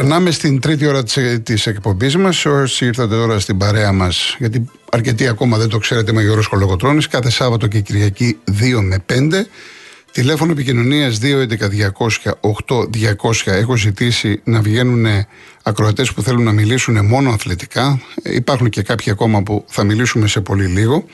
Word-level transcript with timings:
Περνάμε 0.00 0.30
στην 0.30 0.60
τρίτη 0.60 0.86
ώρα 0.86 1.02
της 1.42 1.66
εκπομπής 1.66 2.16
μας 2.16 2.46
Όσοι 2.46 2.84
ήρθατε 2.84 3.14
τώρα 3.14 3.40
στην 3.40 3.58
παρέα 3.58 3.92
μας 3.92 4.36
Γιατί 4.38 4.64
αρκετοί 4.90 5.28
ακόμα 5.28 5.58
δεν 5.58 5.68
το 5.68 5.78
ξέρετε 5.78 6.12
με 6.12 6.22
Γιώργος 6.22 6.46
Κολοκοτρώνης 6.46 7.08
Κάθε 7.08 7.30
Σάββατο 7.30 7.66
και 7.66 7.80
Κυριακή 7.80 8.38
2 8.50 8.80
με 8.82 9.04
5 9.12 9.32
Τηλέφωνο 10.12 10.52
επικοινωνίας 10.52 11.18
211-200-8200. 11.22 11.32
Έχω 13.44 13.76
ζητήσει 13.76 14.40
να 14.44 14.60
βγαίνουν 14.60 15.06
ακροατές 15.62 16.12
που 16.12 16.22
θέλουν 16.22 16.42
να 16.42 16.52
μιλήσουν 16.52 17.06
μόνο 17.06 17.30
αθλητικά. 17.30 18.00
Υπάρχουν 18.22 18.68
και 18.68 18.82
κάποιοι 18.82 19.12
ακόμα 19.12 19.42
που 19.42 19.64
θα 19.68 19.84
μιλήσουμε 19.84 20.26
σε 20.26 20.40
πολύ 20.40 20.66
λίγο. 20.66 21.04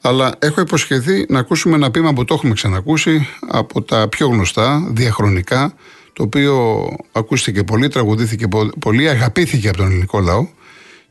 Αλλά 0.00 0.32
έχω 0.38 0.60
υποσχεθεί 0.60 1.26
να 1.28 1.38
ακούσουμε 1.38 1.74
ένα 1.74 1.90
πείμα 1.90 2.12
που 2.12 2.24
το 2.24 2.34
έχουμε 2.34 2.54
ξανακούσει 2.54 3.28
από 3.48 3.82
τα 3.82 4.08
πιο 4.08 4.26
γνωστά, 4.26 4.88
διαχρονικά, 4.92 5.74
το 6.12 6.22
οποίο 6.22 6.86
ακούστηκε 7.12 7.64
πολύ, 7.64 7.88
τραγουδήθηκε 7.88 8.46
πολύ, 8.78 9.08
αγαπήθηκε 9.08 9.68
από 9.68 9.76
τον 9.76 9.86
ελληνικό 9.86 10.20
λαό 10.20 10.46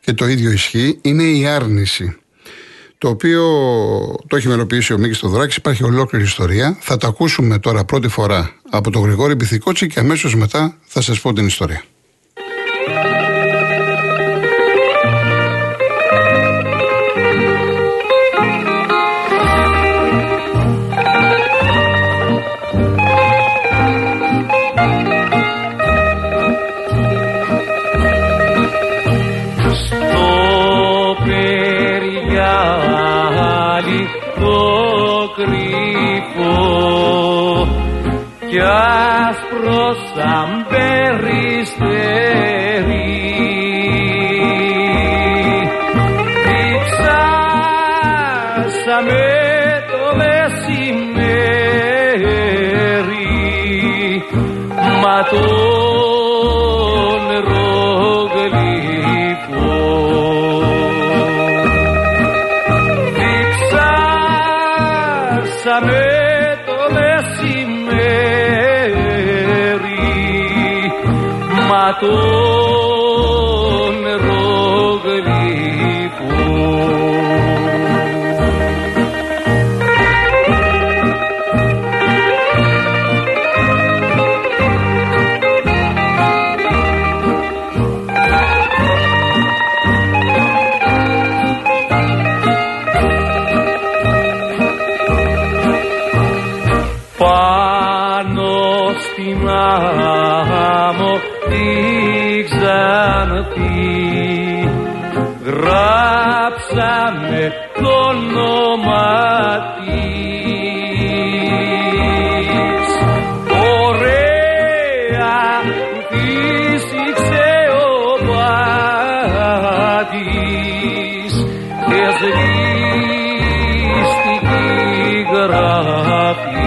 και 0.01 0.13
το 0.13 0.27
ίδιο 0.27 0.51
ισχύει, 0.51 0.99
είναι 1.01 1.23
η 1.23 1.47
άρνηση. 1.47 2.15
Το 2.97 3.09
οποίο 3.09 3.43
το 4.27 4.35
έχει 4.35 4.47
μελοποιήσει 4.47 4.93
ο 4.93 4.97
Μίκης 4.97 5.19
Θοδωράκης, 5.19 5.55
υπάρχει 5.55 5.83
ολόκληρη 5.83 6.25
ιστορία. 6.25 6.77
Θα 6.79 6.97
το 6.97 7.07
ακούσουμε 7.07 7.59
τώρα 7.59 7.85
πρώτη 7.85 8.07
φορά 8.07 8.51
από 8.69 8.91
τον 8.91 9.01
Γρηγόρη 9.01 9.35
Πυθικότσι 9.35 9.87
και 9.87 9.99
αμέσως 9.99 10.35
μετά 10.35 10.77
θα 10.85 11.01
σας 11.01 11.21
πω 11.21 11.33
την 11.33 11.45
ιστορία. 11.45 11.83
Σαν 39.93 40.49
περιστερί. 40.69 41.89
Διψάσαμε 46.51 47.53
το 49.91 50.03
μεσημέρι, 50.15 51.11
μα 55.01 55.17
τον 55.29 55.70
τον 72.01 72.50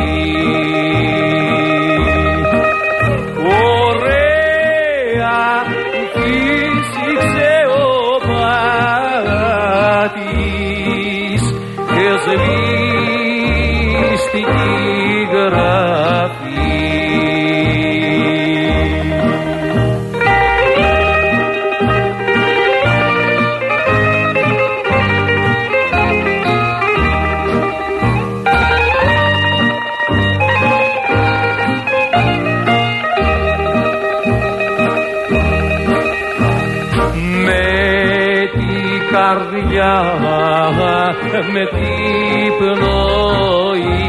You. 0.05 1.04
Με 41.33 41.65
την 41.67 42.53
πνοή 42.59 44.05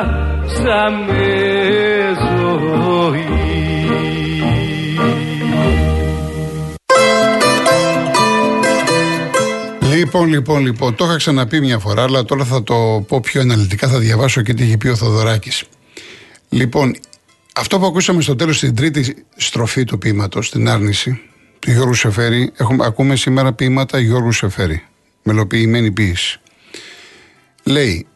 ζωή. 2.20 3.36
Λοιπόν, 9.96 10.28
λοιπόν, 10.28 10.62
λοιπόν, 10.62 10.96
το 10.96 11.06
είχα 11.06 11.16
ξαναπεί 11.16 11.60
μια 11.60 11.80
φορά, 11.80 12.04
αλλά 12.04 12.26
τώρα 12.26 12.44
θα 12.46 12.64
το 12.64 13.06
πω 13.08 13.20
πιο 13.20 13.42
αναλυτικά, 13.42 13.88
θα 13.88 14.00
διαβάσω 14.00 14.42
και 14.42 14.54
τι 14.54 14.64
είχε 14.64 14.78
πει 14.78 14.88
ο 14.88 14.96
Θοδωράκης. 14.96 15.64
Λοιπόν, 16.50 16.96
αυτό 17.56 17.80
που 17.80 17.86
ακούσαμε 17.86 18.22
στο 18.22 18.36
τέλος 18.36 18.58
στην 18.58 18.76
τρίτη 18.76 19.26
στροφή 19.36 19.84
του 19.84 19.98
ποίηματος, 19.98 20.48
στην 20.48 20.70
άρνηση 20.70 21.22
του 21.60 21.72
Γιώργου 21.72 21.94
Σεφέρη, 21.94 22.52
έχουμε, 22.58 22.86
ακούμε 22.86 23.16
σήμερα 23.16 23.54
ποίηματα 23.54 24.00
Γιώργου 24.00 24.32
Σεφέρη, 24.32 24.84
μελοποιημένη 25.24 25.92
ποίηση. 25.92 26.40
Λέει, 27.64 28.08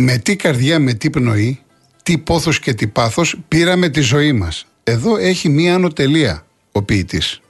με 0.00 0.18
τι 0.18 0.36
καρδιά, 0.36 0.78
με 0.78 0.94
τι 0.94 1.10
πνοή, 1.10 1.62
τι 2.02 2.18
πόθος 2.18 2.60
και 2.60 2.74
τι 2.74 2.86
πάθος 2.86 3.36
πήραμε 3.48 3.88
τη 3.88 4.00
ζωή 4.00 4.32
μας. 4.32 4.66
Εδώ 4.84 5.16
έχει 5.16 5.48
μία 5.48 5.74
ανωτελεία 5.74 6.46
ο 6.72 6.82
ποιητής. 6.82 7.40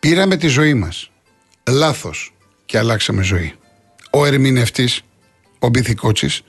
Πήραμε 0.00 0.36
τη 0.36 0.46
ζωή 0.46 0.74
μας. 0.74 1.10
Λάθος 1.68 2.34
και 2.66 2.78
αλλάξαμε 2.78 3.22
ζωή. 3.22 3.54
Ο 4.10 4.26
ερμηνευτής, 4.26 5.00
ο 5.58 5.68
Μπιθικότσης, 5.68 6.42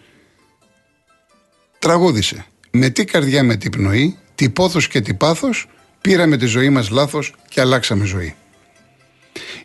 τραγούδισε. 1.80 2.46
Με 2.72 2.90
τι 2.90 3.06
καρδιά, 3.06 3.44
με 3.44 3.56
τι 3.56 3.70
πνοή, 3.70 4.18
τι 4.36 4.50
πόθος 4.50 4.88
και 4.88 5.02
τι 5.02 5.14
πάθος 5.14 5.68
πήραμε 6.02 6.38
τη 6.38 6.46
ζωή 6.46 6.70
μας 6.70 6.90
λάθος 6.90 7.36
και 7.50 7.62
αλλάξαμε 7.62 8.06
ζωή. 8.06 8.36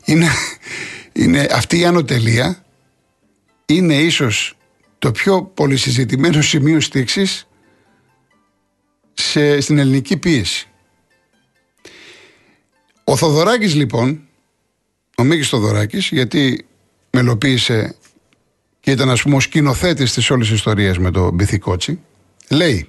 Είναι, 0.04 0.28
είναι 1.22 1.48
αυτή 1.52 1.78
η 1.78 1.84
ανωτελεία 1.84 2.64
είναι 3.66 3.94
ίσως 3.94 4.56
το 4.98 5.10
πιο 5.10 5.42
πολυσυζητημένο 5.42 6.42
σημείο 6.42 6.80
στήξης 6.80 7.48
σε, 9.14 9.60
στην 9.60 9.78
ελληνική 9.78 10.16
πίεση. 10.16 10.68
Ο 13.04 13.16
Θοδωράκης 13.16 13.74
λοιπόν, 13.74 14.20
ο 15.16 15.22
Μίκης 15.22 15.48
Θοδωράκης, 15.48 16.08
γιατί 16.08 16.66
μελοποίησε 17.10 17.96
και 18.80 18.90
ήταν 18.90 19.10
ας 19.10 19.22
πούμε 19.22 19.36
ο 19.36 19.40
σκηνοθέτης 19.40 20.12
της 20.12 20.30
όλης 20.30 20.50
ιστορίας 20.50 20.98
με 20.98 21.10
τον 21.10 21.34
Μπιθικότσι, 21.34 22.00
λέει 22.48 22.88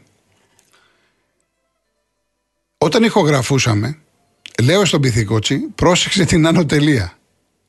όταν 2.77 3.03
ηχογραφούσαμε, 3.03 3.97
λέω 4.63 4.85
στον 4.85 5.01
Πυθικότσι, 5.01 5.57
πρόσεξε 5.57 6.25
την 6.25 6.47
άνω 6.47 6.65
τελεία. 6.65 7.17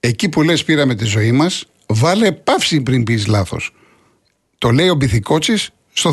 Εκεί 0.00 0.28
που 0.28 0.42
λες 0.42 0.64
πήραμε 0.64 0.94
τη 0.94 1.04
ζωή 1.04 1.32
μας, 1.32 1.64
βάλε 1.86 2.32
παύση 2.32 2.80
πριν 2.80 3.04
πεις 3.04 3.26
λάθος. 3.26 3.72
Το 4.58 4.70
λέει 4.70 4.88
ο 4.88 4.96
Πυθικότσης, 4.96 5.70
στο, 5.92 6.10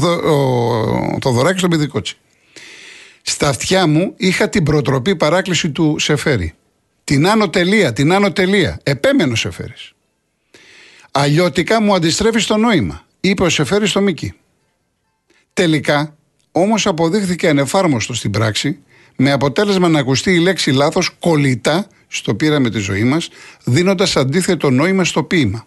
ο 1.13 1.17
Θοδωράκης 1.21 1.59
στον 1.59 1.69
Πυθικότσι. 1.69 2.17
Στα 3.21 3.47
αυτιά 3.47 3.87
μου 3.87 4.13
είχα 4.17 4.49
την 4.49 4.63
προτροπή 4.63 5.15
παράκληση 5.15 5.71
του 5.71 5.95
Σεφέρη. 5.99 6.53
Την 7.03 7.27
άνω 7.27 7.49
τελεία, 7.49 7.93
την 7.93 8.13
άνω 8.13 8.31
τελεία. 8.31 8.79
Επέμενος 8.83 9.39
Σεφέρης. 9.39 9.93
Αλλιώτικα 11.11 11.81
μου 11.81 11.95
αντιστρέφει 11.95 12.45
το 12.45 12.57
νόημα, 12.57 13.05
είπε 13.19 13.43
ο 13.43 13.49
Σεφέρης 13.49 13.89
στο 13.89 14.01
Μίκη. 14.01 14.33
Τελικά, 15.53 16.15
όμως 16.51 16.87
αποδείχθηκε 16.87 17.49
ανεφάρμοστο 17.49 18.13
στην 18.13 18.31
πράξη, 18.31 18.79
με 19.15 19.31
αποτέλεσμα 19.31 19.87
να 19.87 19.99
ακουστεί 19.99 20.31
η 20.31 20.39
λέξη 20.39 20.71
λάθος 20.71 21.09
κολλητά 21.19 21.87
στο 22.07 22.35
πείραμε 22.35 22.69
της 22.69 22.83
ζωής 22.83 23.03
μας, 23.03 23.29
δίνοντας 23.63 24.15
αντίθετο 24.15 24.69
νόημα 24.69 25.03
στο 25.03 25.23
ποίημα. 25.23 25.65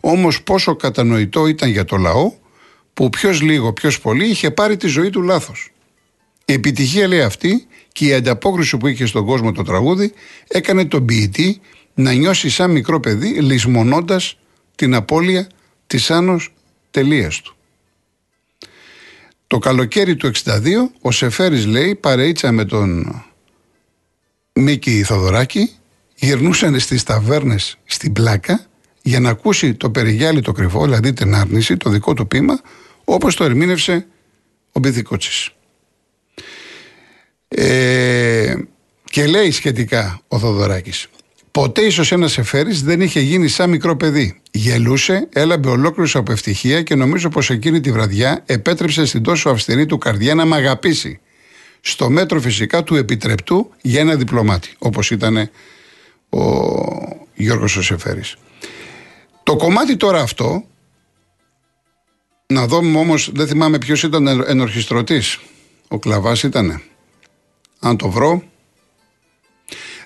Όμως 0.00 0.42
πόσο 0.42 0.76
κατανοητό 0.76 1.46
ήταν 1.46 1.70
για 1.70 1.84
το 1.84 1.96
λαό, 1.96 2.32
που 2.94 3.10
ποιος 3.10 3.40
λίγο, 3.40 3.72
ποιος 3.72 4.00
πολύ 4.00 4.26
είχε 4.28 4.50
πάρει 4.50 4.76
τη 4.76 4.86
ζωή 4.86 5.10
του 5.10 5.22
λάθος. 5.22 5.70
Η 6.44 6.52
επιτυχία 6.52 7.08
λέει 7.08 7.22
αυτή 7.22 7.66
και 7.92 8.06
η 8.06 8.14
ανταπόκριση 8.14 8.76
που 8.76 8.86
είχε 8.86 9.06
στον 9.06 9.24
κόσμο 9.24 9.52
το 9.52 9.62
τραγούδι 9.62 10.12
έκανε 10.48 10.84
τον 10.84 11.04
ποιητή 11.04 11.60
να 11.94 12.12
νιώσει 12.12 12.50
σαν 12.50 12.70
μικρό 12.70 13.00
παιδί 13.00 13.28
λησμονώντας 13.28 14.38
την 14.74 14.94
απώλεια 14.94 15.48
της 15.86 16.10
άνος 16.10 16.54
τελείας 16.90 17.40
του. 17.40 17.56
Το 19.46 19.58
καλοκαίρι 19.58 20.16
του 20.16 20.30
62 20.44 20.50
ο 21.00 21.10
Σεφέρης 21.10 21.66
λέει 21.66 21.94
παρείτσα 21.94 22.52
με 22.52 22.64
τον 22.64 23.14
Μίκη 24.52 25.02
Θοδωράκη 25.02 25.70
γυρνούσαν 26.14 26.80
στις 26.80 27.02
ταβέρνες 27.02 27.78
στην 27.84 28.12
πλάκα 28.12 28.66
για 29.08 29.20
να 29.20 29.28
ακούσει 29.28 29.74
το 29.74 29.90
περιγιάλι 29.90 30.40
το 30.40 30.52
κρυφό, 30.52 30.84
δηλαδή 30.84 31.12
την 31.12 31.34
άρνηση, 31.34 31.76
το 31.76 31.90
δικό 31.90 32.14
του 32.14 32.26
πείμα, 32.26 32.60
όπως 33.04 33.36
το 33.36 33.44
ερμήνευσε 33.44 34.06
ο 34.72 34.80
Μπιθικότσης. 34.80 35.50
Ε, 37.48 38.54
και 39.04 39.26
λέει 39.26 39.50
σχετικά 39.50 40.20
ο 40.28 40.38
Θοδωράκης 40.38 41.08
Ποτέ 41.50 41.80
ίσως 41.80 42.12
ένας 42.12 42.38
Εφέρη 42.38 42.72
δεν 42.72 43.00
είχε 43.00 43.20
γίνει 43.20 43.48
σαν 43.48 43.70
μικρό 43.70 43.96
παιδί. 43.96 44.40
Γελούσε, 44.50 45.28
έλαμπε 45.32 45.68
ολόκληρο 45.68 46.10
από 46.14 46.32
ευτυχία 46.32 46.82
και 46.82 46.94
νομίζω 46.94 47.28
πως 47.28 47.50
εκείνη 47.50 47.80
τη 47.80 47.92
βραδιά 47.92 48.42
επέτρεψε 48.46 49.04
στην 49.04 49.22
τόσο 49.22 49.50
αυστηρή 49.50 49.86
του 49.86 49.98
καρδιά 49.98 50.34
να 50.34 50.44
με 50.44 50.56
αγαπήσει. 50.56 51.20
Στο 51.80 52.10
μέτρο 52.10 52.40
φυσικά 52.40 52.82
του 52.82 52.96
επιτρεπτού 52.96 53.70
για 53.82 54.00
ένα 54.00 54.14
διπλωμάτι, 54.14 54.74
όπως 54.78 55.10
ήταν 55.10 55.50
ο 56.28 56.40
Γιώργος 57.34 57.76
ο 57.76 57.82
Σεφέρης. 57.82 58.36
Το 59.48 59.56
κομμάτι 59.56 59.96
τώρα 59.96 60.20
αυτό, 60.20 60.64
να 62.46 62.66
δούμε 62.66 62.98
όμως, 62.98 63.30
δεν 63.34 63.46
θυμάμαι 63.46 63.78
ποιος 63.78 64.02
ήταν 64.02 64.26
ενορχιστρωτής. 64.26 65.38
Ο 65.88 65.98
Κλαβάς 65.98 66.42
ήτανε. 66.42 66.82
Αν 67.80 67.96
το 67.96 68.10
βρω. 68.10 68.42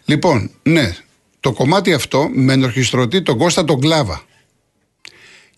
Λοιπόν, 0.05 0.51
ναι, 0.63 0.97
το 1.41 1.53
κομμάτι 1.53 1.93
αυτό 1.93 2.31
με 2.33 2.53
ενορχιστρωτή 2.53 3.23
τον 3.23 3.39
Κώστα 3.39 3.65
τον 3.65 3.81
Κλάβα 3.81 4.23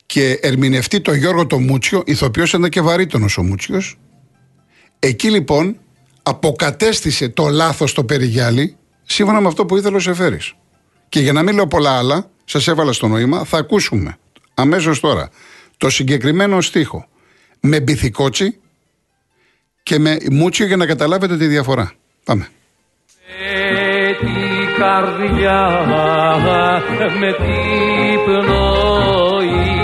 και 0.06 0.38
ερμηνευτεί 0.42 1.00
τον 1.00 1.14
Γιώργο 1.14 1.46
τον 1.46 1.62
Μούτσιο, 1.62 2.02
ηθοποιός 2.06 2.52
ήταν 2.52 2.70
και 2.70 2.80
βαρύτονος 2.80 3.38
ο 3.38 3.42
Μούτσιος. 3.42 3.98
Εκεί 4.98 5.30
λοιπόν 5.30 5.76
αποκατέστησε 6.22 7.28
το 7.28 7.48
λάθος 7.48 7.92
το 7.92 8.04
περιγιάλι 8.04 8.76
σύμφωνα 9.02 9.40
με 9.40 9.48
αυτό 9.48 9.66
που 9.66 9.76
ήθελε 9.76 9.96
ο 9.96 10.00
Σεφέρης. 10.00 10.54
Και 11.08 11.20
για 11.20 11.32
να 11.32 11.42
μην 11.42 11.54
λέω 11.54 11.66
πολλά 11.66 11.98
άλλα, 11.98 12.32
σας 12.44 12.69
έβαλα 12.69 12.93
στο 12.93 13.08
νόημα, 13.08 13.44
θα 13.44 13.58
ακούσουμε 13.58 14.19
αμέσως 14.55 15.00
τώρα 15.00 15.31
το 15.76 15.91
συγκεκριμένο 15.91 16.61
στίχο. 16.61 17.08
Με 17.61 17.81
μπιθικότσι 17.81 18.58
και 19.82 19.99
με 19.99 20.17
μούτσιο 20.31 20.67
για 20.67 20.76
να 20.76 20.87
καταλάβετε 20.87 21.37
τη 21.37 21.46
διαφορά. 21.46 21.93
Πάμε. 22.25 22.49
Καρδιά 24.79 25.85
με 27.20 27.32
την 27.32 28.25
πνοή 28.25 29.83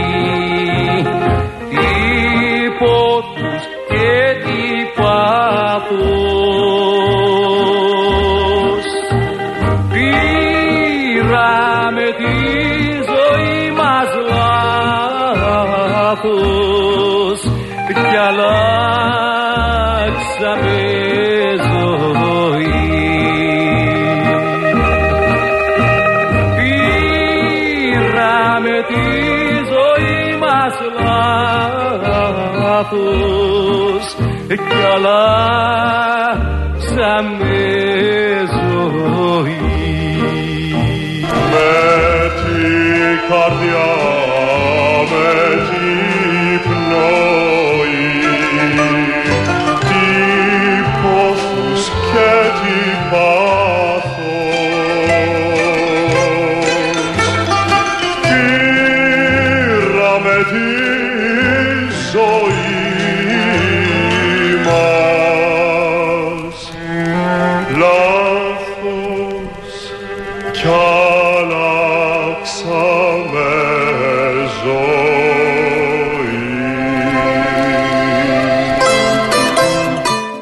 λάθος. 32.80 34.16
Κι 34.48 34.82
αλλάξαμε 34.94 36.30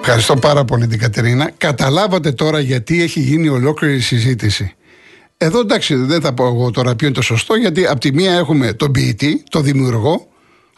Ευχαριστώ 0.09 0.37
πάρα 0.37 0.65
πολύ 0.65 0.87
την 0.87 0.99
Κατερίνα. 0.99 1.51
Καταλάβατε 1.59 2.33
τώρα 2.33 2.61
γιατί 2.61 3.03
έχει 3.03 3.21
γίνει 3.21 3.49
ολόκληρη 3.49 4.01
συζήτηση. 4.01 4.75
Εδώ 5.37 5.61
εντάξει, 5.61 5.95
δεν 5.95 6.21
θα 6.21 6.33
πω 6.35 6.47
εγώ 6.47 6.71
τώρα 6.71 6.95
ποιο 6.95 7.07
είναι 7.07 7.17
το 7.17 7.23
σωστό, 7.23 7.55
γιατί 7.55 7.87
από 7.87 8.01
τη 8.01 8.13
μία 8.13 8.33
έχουμε 8.33 8.73
τον 8.73 8.93
ποιητή, 8.93 9.43
τον 9.51 9.63
δημιουργό, 9.63 10.29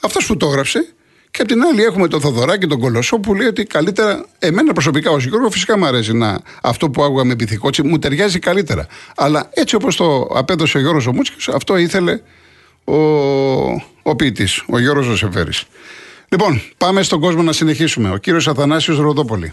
αυτός 0.03 0.27
που 0.27 0.37
το 0.37 0.47
έγραψε, 0.47 0.93
και 1.31 1.43
απ' 1.43 1.49
την 1.49 1.63
άλλη 1.63 1.83
έχουμε 1.83 2.09
τον 2.09 2.21
Θοδωράκη, 2.21 2.67
τον 2.67 2.81
Κολοσσό, 2.81 3.19
που 3.19 3.35
λέει 3.35 3.47
ότι 3.47 3.65
καλύτερα. 3.65 4.27
Εμένα 4.39 4.73
προσωπικά 4.73 5.11
ως 5.11 5.25
Γιώργο, 5.25 5.51
φυσικά 5.51 5.79
μου 5.79 5.87
αρέσει 5.87 6.13
να, 6.13 6.41
αυτό 6.63 6.91
που 6.91 7.03
άκουγα 7.03 7.25
με 7.25 7.37
πυθικότσι, 7.37 7.83
μου 7.83 7.99
ταιριάζει 7.99 8.39
καλύτερα. 8.39 8.87
Αλλά 9.17 9.51
έτσι 9.55 9.75
όπως 9.75 9.97
το 9.97 10.29
απέδωσε 10.35 10.79
ο 10.79 10.81
Γιώργος 10.81 11.07
Ομούτσικο, 11.07 11.39
αυτό 11.55 11.77
ήθελε 11.77 12.21
ο, 12.85 12.97
ο 14.03 14.17
ποιητής, 14.17 14.63
ο 14.69 14.79
Γιώργος 14.79 15.05
Ζωσεφέρης. 15.05 15.65
Λοιπόν, 16.33 16.63
πάμε 16.79 17.03
στον 17.03 17.21
κόσμο 17.21 17.43
να 17.43 17.53
συνεχίσουμε. 17.53 18.11
Ο 18.11 18.17
κύριος 18.17 18.49
Αθανάσιος 18.49 18.99
Ροδόπολη. 18.99 19.53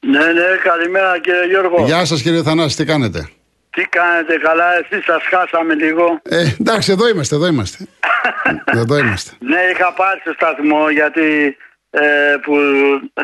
Ναι, 0.00 0.18
ναι, 0.18 0.46
καλημέρα 0.62 1.20
κύριε 1.20 1.46
Γιώργο. 1.48 1.84
Γεια 1.84 2.04
σας 2.04 2.22
κύριε 2.22 2.42
Θανάση, 2.42 2.76
τι 2.76 2.84
κάνετε; 2.84 3.28
Τι 3.70 3.82
κάνετε 3.82 4.36
καλά, 4.36 4.78
εσείς 4.78 5.04
σας 5.04 5.22
χάσαμε 5.30 5.74
λίγο. 5.74 6.20
Ε, 6.22 6.54
εντάξει, 6.60 6.92
εδώ 6.92 7.08
είμαστε, 7.08 7.34
εδώ 7.34 7.46
είμαστε. 7.46 7.86
εδώ 8.82 8.98
είμαστε. 8.98 9.30
Ναι, 9.38 9.60
είχα 9.72 9.92
πάρει 9.92 10.20
στο 10.20 10.32
σταθμό 10.32 10.90
γιατί 10.90 11.56
ε, 11.90 12.00
που 12.42 12.54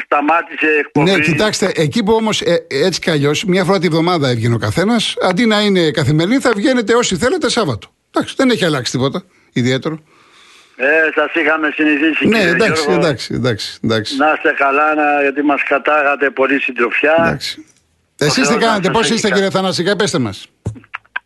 σταμάτησε 0.05 0.67
η 0.67 0.79
εκπομπή. 0.79 1.11
Ναι, 1.11 1.19
κοιτάξτε, 1.19 1.73
εκεί 1.75 2.03
που 2.03 2.13
όμως 2.13 2.43
έτσι 2.69 3.01
κι 3.01 3.11
αλλιώς, 3.11 3.45
μία 3.45 3.65
φορά 3.65 3.79
τη 3.79 3.89
βδομάδα 3.89 4.29
έβγαινε 4.29 4.55
ο 4.55 4.59
καθένας, 4.59 5.17
αντί 5.21 5.47
να 5.47 5.61
είναι 5.61 5.91
καθημερινή, 5.91 6.39
θα 6.39 6.53
βγαίνετε 6.57 6.95
όσοι 6.95 7.17
θέλετε 7.17 7.49
Σάββατο. 7.51 7.89
Εντάξει, 8.11 8.35
δεν 8.37 8.51
έχει 8.51 8.65
αλλάξει 8.65 8.93
τίποτα 8.93 9.25
ιδιαίτερο. 9.53 9.99
Ε, 10.77 11.09
σας 11.15 11.35
είχαμε 11.35 11.71
συνηθίσει 11.75 12.27
Ναι, 12.27 12.39
κύριε 12.39 12.53
εντάξει, 12.53 12.83
Γιώργο. 12.83 13.01
εντάξει, 13.07 13.35
εντάξει, 13.35 13.79
εντάξει. 13.85 14.17
Να 14.17 14.33
είστε 14.37 14.53
καλά, 14.53 14.95
να, 14.95 15.23
γιατί 15.23 15.43
μας 15.43 15.63
κατάγατε 15.63 16.31
πολύ 16.31 16.61
συντροφιά. 16.61 17.15
εντάξει. 17.19 17.67
Εσείς 18.19 18.35
τι 18.35 18.41
Θεός 18.43 18.55
να 18.55 18.67
κάνετε, 18.67 18.85
σας 18.85 18.93
πώς 18.95 19.05
έχει 19.05 19.15
είστε 19.15 19.29
κάνει. 19.29 19.41
κύριε 19.41 19.57
Θανασικά, 19.59 19.97
πέστε 19.97 20.19
μας. 20.19 20.47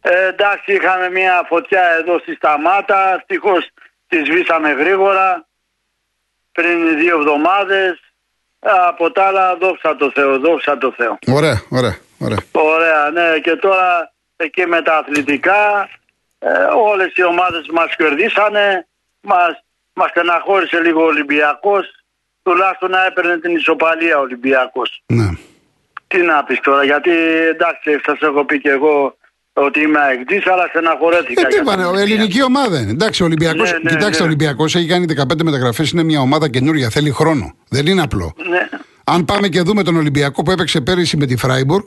Ε, 0.00 0.26
εντάξει, 0.28 0.72
είχαμε 0.72 1.10
μια 1.10 1.44
φωτιά 1.48 1.82
εδώ 2.00 2.18
στη 2.18 2.34
Σταμάτα. 2.34 3.14
Ευτυχώς 3.14 3.70
τη 4.08 4.16
σβήσαμε 4.24 4.70
γρήγορα. 4.72 5.46
Πριν 6.52 6.98
δύο 6.98 7.18
εβδομάδες. 7.18 7.90
Ε, 8.60 8.70
Από 8.88 9.10
τα 9.12 9.24
άλλα, 9.26 9.56
δόξα 9.56 9.96
τω 9.96 10.10
Θεώ, 10.14 10.38
δόξα 10.38 10.78
τω 10.78 10.92
Θεώ. 10.96 11.18
Ωραία, 11.26 11.62
ωραία, 11.68 11.96
ωραία. 12.18 12.38
Ωραία, 12.52 13.10
ναι. 13.12 13.38
Και 13.38 13.56
τώρα 13.56 14.12
εκεί 14.36 14.66
με 14.66 14.82
τα 14.82 14.96
αθλητικά, 14.96 15.88
ε, 16.38 16.48
όλες 16.90 17.12
οι 17.14 17.24
ομάδες 17.24 17.66
μας 17.72 17.96
κερδίσανε. 17.96 18.86
Μας, 19.20 19.52
μας 19.92 20.10
στεναχώρησε 20.10 20.80
λίγο 20.80 21.00
ο 21.02 21.06
Ολυμπιακός. 21.06 21.84
Τουλάχιστον 22.42 22.90
να 22.90 23.04
έπαιρνε 23.04 23.38
την 23.38 23.56
ισοπαλία 23.56 24.18
ο 24.18 24.20
Ολυμπιακός. 24.20 25.02
Ναι. 25.06 25.28
Τι 26.06 26.22
να 26.22 26.44
πεις 26.44 26.60
τώρα, 26.60 26.84
γιατί 26.84 27.10
εντάξει, 27.54 28.00
σας 28.04 28.20
έχω 28.20 28.44
πει 28.44 28.60
και 28.60 28.70
εγώ 28.70 29.16
ότι 29.52 29.80
είμαι 29.80 30.00
αεκτής, 30.00 30.46
αλλά 30.46 30.66
στεναχωρέθηκα. 30.66 31.40
Ε, 31.40 31.44
τι 31.44 31.54
για 31.54 31.64
τον 31.64 31.64
πάνε, 31.64 31.84
ο 31.84 31.88
Ολυμπιακό. 31.88 32.12
ελληνική 32.12 32.42
ομάδα 32.42 32.80
είναι. 32.80 32.90
Εντάξει, 32.90 33.22
ο 33.22 33.24
Ολυμπιακό. 33.24 33.62
Ναι, 33.62 33.70
ναι, 33.82 33.90
κοιτάξτε, 33.90 34.22
ο 34.22 34.26
ναι. 34.26 34.32
Ολυμπιακός 34.32 34.74
έχει 34.74 34.86
κάνει 34.86 35.04
15 35.04 35.42
μεταγραφές. 35.44 35.90
Είναι 35.90 36.02
μια 36.02 36.20
ομάδα 36.20 36.48
καινούρια. 36.48 36.88
Θέλει 36.90 37.10
χρόνο. 37.10 37.54
Δεν 37.68 37.86
είναι 37.86 38.02
απλό. 38.02 38.34
Ναι. 38.48 38.68
Αν 39.04 39.24
πάμε 39.24 39.48
και 39.48 39.60
δούμε 39.60 39.82
τον 39.82 39.96
Ολυμπιακό 39.96 40.42
που 40.42 40.50
έπαιξε 40.50 40.80
πέρυσι 40.80 41.16
με 41.16 41.26
τη 41.26 41.36
Φράιμπουργκ, 41.36 41.84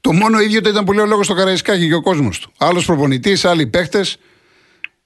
το 0.00 0.12
μόνο 0.12 0.40
ίδιο 0.40 0.60
το 0.60 0.68
ήταν 0.68 0.84
που 0.84 0.92
λέει 0.92 1.04
ο 1.04 1.08
λόγος 1.08 1.24
στο 1.24 1.34
Καραϊσκάκι 1.34 1.88
και 1.88 1.94
ο 1.94 2.02
κόσμος 2.02 2.38
του. 2.38 2.52
Άλλος 2.58 2.84
προπονητής, 2.84 3.44
άλλοι 3.44 3.66
παίχτες. 3.66 4.16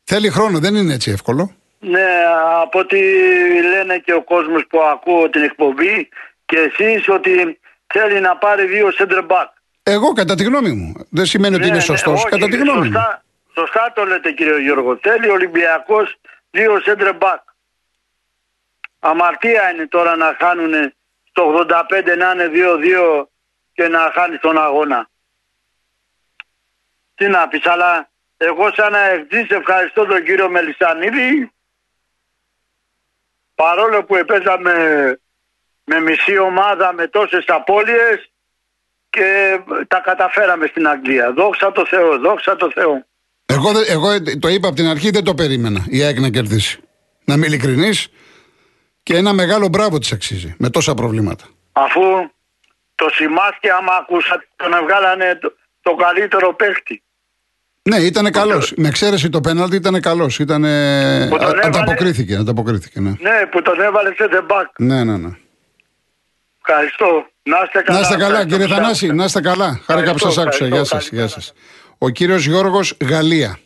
Θέλει 0.05 0.29
χρόνο, 0.31 0.59
δεν 0.59 0.75
είναι 0.75 0.95
έτσι 0.95 1.11
εύκολο. 1.11 1.55
Ναι, 1.85 2.23
από 2.61 2.79
ό,τι 2.79 2.99
λένε 3.63 3.99
και 3.99 4.13
ο 4.15 4.23
κόσμος 4.23 4.67
που 4.69 4.81
ακούω 4.83 5.31
την 5.31 5.43
εκπομπή 5.43 6.09
και 6.45 6.59
εσείς 6.59 7.09
ότι 7.09 7.61
θέλει 7.87 8.21
να 8.21 8.37
πάρει 8.37 8.67
δύο 8.67 8.89
center 8.99 9.27
back. 9.27 9.47
Εγώ, 9.83 10.13
κατά 10.13 10.35
τη 10.35 10.45
γνώμη 10.45 10.73
μου. 10.73 10.93
Δεν 11.11 11.27
σημαίνει 11.27 11.55
ότι 11.55 11.63
Ναι, 11.63 11.69
είναι 11.69 11.77
ναι, 11.77 11.83
σωστός. 11.83 12.13
όχι, 12.21 12.29
κατά 12.29 12.49
τη 12.49 12.57
γνώμη 12.57 12.79
μου. 12.79 12.85
σωστά, 12.85 13.25
σωστά 13.55 13.93
το 13.95 14.05
λέτε 14.05 14.33
κύριε 14.33 14.59
Γιώργο. 14.61 14.99
Θέλει 15.03 15.29
ο 15.29 15.33
Ολυμπιακός 15.33 16.15
δύο 16.51 16.83
center 16.87 17.19
back. 17.19 17.39
Αμαρτία 18.99 19.71
είναι 19.73 19.87
τώρα 19.87 20.17
να 20.17 20.37
χάνουν 20.41 20.93
στο 21.29 21.67
85 21.69 22.17
να 22.19 22.31
είναι 22.31 22.51
2-2 22.53 23.29
και 23.73 23.89
να 23.89 24.11
χάνει 24.15 24.39
τον 24.39 24.59
αγώνα. 24.59 25.09
Τι 27.15 27.29
να 27.29 27.49
πεις, 27.49 27.67
αλλά 27.67 28.11
εγώ 28.37 28.73
σαν 28.75 28.95
αεκτής 28.95 29.49
ευχαριστώ 29.51 30.07
τον 30.07 30.25
κύριο 30.25 30.51
Μελισανίδη 30.51 31.52
παρόλο 33.55 34.05
που 34.05 34.17
επέζαμε 34.17 34.75
με 35.85 36.01
μισή 36.01 36.39
ομάδα 36.39 36.93
με 36.93 37.07
τόσες 37.09 37.45
απώλειες 37.47 38.31
και 39.11 39.59
τα 39.89 40.01
καταφέραμε 40.01 40.67
στην 40.67 40.89
Αγγλία. 40.89 41.33
Δόξα 41.33 41.73
τω 41.73 41.87
Θεώ, 41.87 42.19
δόξα 42.19 42.57
τω 42.57 42.71
Θεώ. 42.75 43.05
Εγώ, 43.47 43.73
δεν- 43.73 43.85
εγώ 43.89 44.23
το 44.39 44.49
είπα 44.49 44.67
από 44.69 44.77
την 44.77 44.87
αρχή, 44.87 45.11
δεν 45.11 45.25
το 45.25 45.35
περίμενα 45.35 45.85
η 45.89 46.03
ΑΕΚ 46.03 46.19
να 46.19 46.29
κερδίσει. 46.29 46.81
Να 47.25 47.35
είμαι 47.35 47.47
ειλικρινής 47.47 48.09
και 49.03 49.17
ένα 49.17 49.33
μεγάλο 49.33 49.69
μπράβο 49.69 49.99
της 49.99 50.13
αξίζει 50.13 50.55
με 50.59 50.71
τόσα 50.71 50.95
προβλήματα. 50.95 51.45
Αφού 51.73 52.01
το 52.95 53.09
Σιμάσκι 53.13 53.71
άμα 53.71 53.95
ακούσατε 53.95 54.49
τον 54.57 54.71
βγάλανε 54.85 55.35
το, 55.41 55.53
το 55.83 55.95
καλύτερο 55.95 56.55
παίχτη. 56.55 57.03
Ναι, 57.83 57.97
ήταν 57.97 58.31
καλός. 58.31 58.73
Με 58.77 58.89
εξαίρεση 58.89 59.29
το 59.29 59.41
πέναλτι 59.41 59.77
ήταν 59.77 60.01
καλός. 60.01 60.39
Ήταν. 60.39 60.63
Που 60.63 61.37
τον 61.39 61.49
έβαλε. 61.49 61.61
Ανταποκρίθηκε, 61.67 62.35
ανταποκρίθηκε, 62.37 63.01
ναι. 63.01 63.11
Ναι, 63.11 63.47
που 63.51 63.63
τον 63.63 63.81
έβαλε 63.81 64.09
σε 64.09 64.29
the 64.33 64.41
back. 64.53 64.67
Ναι, 64.79 65.05
ναι, 65.05 65.17
ναι. 65.17 65.29
Ευχαριστώ. 66.67 67.27
Να 67.43 67.57
είστε 67.65 67.83
καλά. 67.83 67.99
Να 67.99 68.05
είστε 68.05 68.17
καλά, 68.17 68.27
Ευχαριστώ 68.27 68.51
κύριε 68.57 68.67
που 68.67 68.73
Θανάση, 68.73 69.07
άκουσατε. 69.07 69.15
να 69.15 69.25
είστε 69.25 69.41
καλά. 69.41 69.81
Χάρηκα 69.87 70.13
που 70.13 70.19
σας 70.19 70.37
Ευχαριστώ, 70.37 70.65
άκουσα. 70.65 70.67
Γεια 70.67 70.81
ευχαριστώ. 70.81 71.01
σα. 71.01 71.17
Γεια 71.17 71.27
Καλή 71.27 71.31
σας. 71.31 71.53
Ο 71.99 72.09
κύριος 72.09 72.45
Γιώργος 72.47 72.97
Γαλλία. 73.11 73.59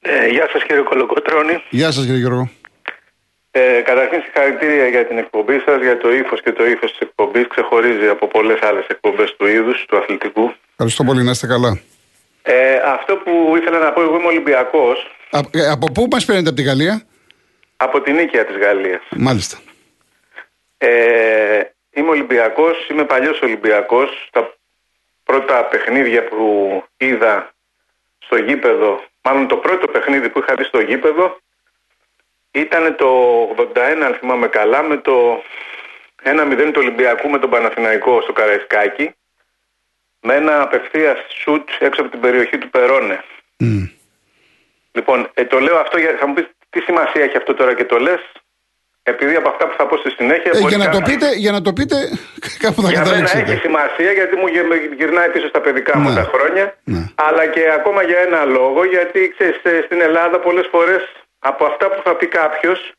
Ε, 0.00 0.26
γεια 0.28 0.48
σας 0.52 0.62
κύριε 0.66 0.82
Κολοκοτρώνη. 0.82 1.62
Γεια 1.70 1.90
σας, 1.90 2.04
κύριε 2.04 2.18
Γιώργο. 2.20 2.50
Ε, 3.50 3.80
καταρχήν 3.84 4.20
συγχαρητήρια 4.22 4.86
για 4.88 5.06
την 5.06 5.18
εκπομπή 5.18 5.58
σας, 5.66 5.80
για 5.82 5.98
το 5.98 6.12
ύφος 6.12 6.42
και 6.42 6.52
το 6.52 6.66
ύφος 6.66 6.90
της 6.90 6.98
εκπομπής. 7.00 7.46
Ξεχωρίζει 7.48 8.06
από 8.06 8.26
πολλές 8.26 8.58
άλλες 8.62 8.86
εκπομπές 8.88 9.34
του 9.38 9.46
είδους, 9.46 9.84
του 9.88 9.96
αθλητικού. 9.96 10.54
Ευχαριστώ 10.70 11.04
πολύ, 11.04 11.22
να 11.22 11.30
είστε 11.30 11.46
καλά. 11.46 11.80
Ε, 12.50 12.80
αυτό 12.84 13.16
που 13.16 13.56
ήθελα 13.56 13.78
να 13.78 13.92
πω, 13.92 14.00
εγώ 14.02 14.16
είμαι 14.16 14.26
Ολυμπιακός 14.26 15.10
Α, 15.30 15.38
ε, 15.50 15.70
από 15.70 15.92
πού 15.92 16.08
μας 16.10 16.24
παίρνετε 16.24 16.48
από 16.48 16.56
τη 16.56 16.62
Γαλλία, 16.62 17.02
από 17.76 18.00
την 18.00 18.14
Νίκαια 18.14 18.44
της 18.44 18.56
Γαλλίας. 18.56 19.02
Μάλιστα. 19.16 19.58
Ε, 20.78 21.60
είμαι 21.90 22.08
Ολυμπιακός, 22.08 22.88
είμαι 22.88 23.04
παλιός 23.04 23.40
Ολυμπιακός. 23.40 24.28
Τα 24.32 24.54
πρώτα 25.24 25.64
παιχνίδια 25.64 26.24
που 26.24 26.82
είδα 26.96 27.50
στο 28.18 28.36
γήπεδο, 28.36 29.02
μάλλον 29.22 29.48
το 29.48 29.56
πρώτο 29.56 29.86
παιχνίδι 29.86 30.28
που 30.28 30.38
είχα 30.38 30.54
δει 30.54 30.64
στο 30.64 30.80
γήπεδο, 30.80 31.38
ήταν 32.50 32.96
το 32.96 33.08
81, 33.56 34.04
αν 34.04 34.14
θυμάμαι 34.14 34.46
καλά, 34.46 34.82
με 34.82 34.96
το 34.96 35.42
1-0 36.22 36.70
του 36.72 36.80
Ολυμπιακού 36.80 37.28
με 37.28 37.38
τον 37.38 37.50
Παναθηναϊκό 37.50 38.20
στο 38.22 38.32
Καραϊσκάκι, 38.32 39.14
με 40.28 40.34
ένα 40.34 40.54
απευθείας 40.62 41.18
σουτ 41.42 41.68
έξω 41.78 42.00
από 42.02 42.10
την 42.10 42.20
περιοχή 42.20 42.56
του 42.58 42.70
Περόνε. 42.70 43.16
Μμ. 43.58 43.84
Λοιπόν, 44.92 45.18
ε, 45.34 45.44
το 45.44 45.58
λέω 45.60 45.76
αυτό 45.84 45.98
για 45.98 46.16
θα 46.20 46.26
μου 46.26 46.34
πεις 46.34 46.46
τι 46.70 46.80
σημασία 46.80 47.22
έχει 47.26 47.36
αυτό 47.36 47.54
τώρα 47.54 47.74
και 47.74 47.84
το 47.84 47.98
λες; 48.06 48.22
Επειδή 49.02 49.34
από 49.34 49.48
αυτά 49.48 49.64
που 49.68 49.74
θα 49.78 49.86
πω 49.86 49.96
στη 49.96 50.10
συνέχεια. 50.10 50.50
Ε, 50.54 50.58
μπορεί 50.60 50.74
για, 50.74 50.84
να 50.84 50.90
το 50.90 50.98
κα- 50.98 51.04
πείτε, 51.08 51.28
για 51.44 51.52
να 51.52 51.60
το 51.62 51.72
πείτε, 51.72 51.96
κάπου 52.64 52.80
θα 52.82 52.88
για 52.90 53.00
μένα 53.00 53.16
έχει 53.16 53.24
καταλήξετε. 53.24 53.60
σημασία 53.66 54.10
γιατί 54.18 54.34
μου 54.36 54.46
γε- 54.46 54.66
με 54.70 54.76
γυρνάει 54.98 55.28
πίσω 55.34 55.48
στα 55.48 55.60
παιδικά 55.60 55.98
μου 55.98 56.08
Ναι. 56.08 56.14
τα 56.14 56.24
χρόνια. 56.32 56.64
Ναι. 56.84 57.02
Αλλά 57.14 57.46
και 57.46 57.62
ακόμα 57.78 58.02
για 58.02 58.18
ένα 58.26 58.44
λόγο, 58.44 58.84
γιατί 58.84 59.34
ξέρεις, 59.36 59.58
ε, 59.62 59.82
στην 59.86 60.00
Ελλάδα 60.00 60.38
πολλές 60.46 60.66
φορές 60.70 61.02
από 61.38 61.64
αυτά 61.64 61.86
που 61.92 62.00
θα 62.04 62.12
πει 62.18 62.26
κάποιος, 62.26 62.92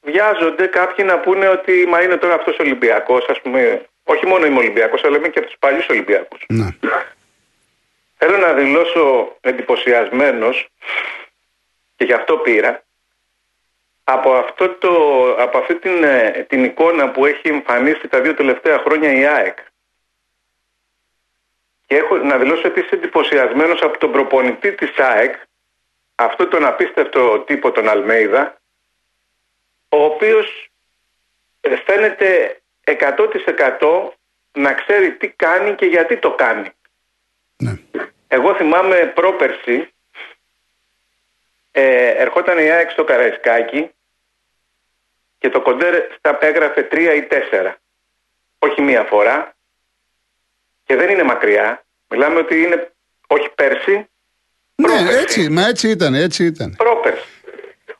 βιάζονται 0.00 0.66
κάποιοι 0.66 1.04
να 1.08 1.18
πούνε 1.18 1.46
ότι 1.48 1.72
μα 1.92 2.02
είναι 2.02 2.16
τώρα 2.16 2.34
αυτός 2.34 2.56
Ολυμπιακός, 2.58 3.26
ας 3.28 3.40
πούμε. 3.42 3.60
Όχι 4.04 4.26
μόνο 4.26 4.46
είμαι 4.46 4.58
Ολυμπιακός, 4.58 5.04
αλλά 5.04 5.16
είμαι 5.16 5.28
και 5.28 5.38
από 5.38 5.48
τους 5.48 5.58
παλιούς 5.58 5.88
Ολυμπιακούς. 5.88 6.44
Ναι. 6.48 6.68
Θέλω 8.16 8.36
να 8.36 8.52
δηλώσω 8.52 9.36
εντυπωσιασμένος 9.40 10.68
και 11.96 12.04
γι' 12.04 12.12
αυτό 12.12 12.36
πήρα 12.36 12.84
από, 14.04 14.32
αυτό 14.32 14.68
το, 14.68 14.92
από 15.38 15.58
αυτή 15.58 15.74
την, 15.78 16.04
ε, 16.04 16.46
την 16.48 16.64
εικόνα 16.64 17.10
που 17.10 17.26
έχει 17.26 17.48
εμφανίσει 17.48 18.08
τα 18.08 18.20
δύο 18.20 18.34
τελευταία 18.34 18.78
χρόνια 18.78 19.12
η 19.12 19.26
ΑΕΚ. 19.26 19.58
Και 21.86 21.96
έχω 21.96 22.16
να 22.16 22.38
δηλώσω 22.38 22.66
επίσης 22.66 22.90
εντυπωσιασμένος 22.90 23.82
από 23.82 23.98
τον 23.98 24.12
προπονητή 24.12 24.72
της 24.72 24.98
ΑΕΚ, 24.98 25.34
αυτό 26.14 26.48
τον 26.48 26.64
απίστευτο 26.64 27.40
τύπο 27.40 27.70
τον 27.70 27.88
Αλμέιδα, 27.88 28.60
ο 29.88 30.04
οποίος 30.04 30.70
ε, 31.60 31.76
φαίνεται 31.76 32.59
100% 32.84 34.08
να 34.52 34.72
ξέρει 34.74 35.12
τι 35.16 35.28
κάνει 35.28 35.74
και 35.74 35.86
γιατί 35.86 36.16
το 36.16 36.30
κάνει. 36.34 36.68
ναι. 37.56 37.72
Εγώ 38.32 38.54
θυμάμαι 38.54 39.12
πρόπερση 39.14 39.92
ε, 41.72 42.08
ερχόταν 42.08 42.58
η 42.58 42.70
ΑΕΚ 42.70 42.90
στο 42.90 43.04
Καραϊσκάκι 43.04 43.90
και 45.38 45.48
το 45.48 45.60
κοντέρ 45.60 46.02
στα 46.18 46.38
έγραφε 46.40 46.82
τρία 46.82 47.14
ή 47.14 47.22
τέσσερα. 47.22 47.76
Όχι 48.58 48.82
μία 48.82 49.02
φορά 49.04 49.54
και 50.84 50.96
δεν 50.96 51.08
είναι 51.10 51.22
μακριά. 51.22 51.84
Μιλάμε 52.08 52.38
ότι 52.38 52.62
είναι 52.62 52.92
όχι 53.26 53.48
πέρσι, 53.54 54.08
Ναι, 54.74 54.86
Πρόπερση. 54.86 55.18
έτσι, 55.18 55.48
μα 55.50 55.66
έτσι 55.66 55.88
ήταν, 55.88 56.14
έτσι 56.14 56.44
ήταν. 56.44 56.74
πρόπερση. 56.76 57.24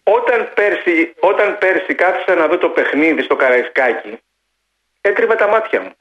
Όταν 0.02 0.50
πέρσι, 0.54 1.14
όταν 1.20 1.58
πέρσι 1.58 1.94
κάθισα 1.94 2.34
να 2.34 2.46
δω 2.46 2.58
το 2.58 2.68
παιχνίδι 2.68 3.22
στο 3.22 3.36
Καραϊσκάκι, 3.36 4.18
έτριβα 5.00 5.34
τα 5.34 5.48
μάτια 5.48 5.80
μου. 5.80 5.92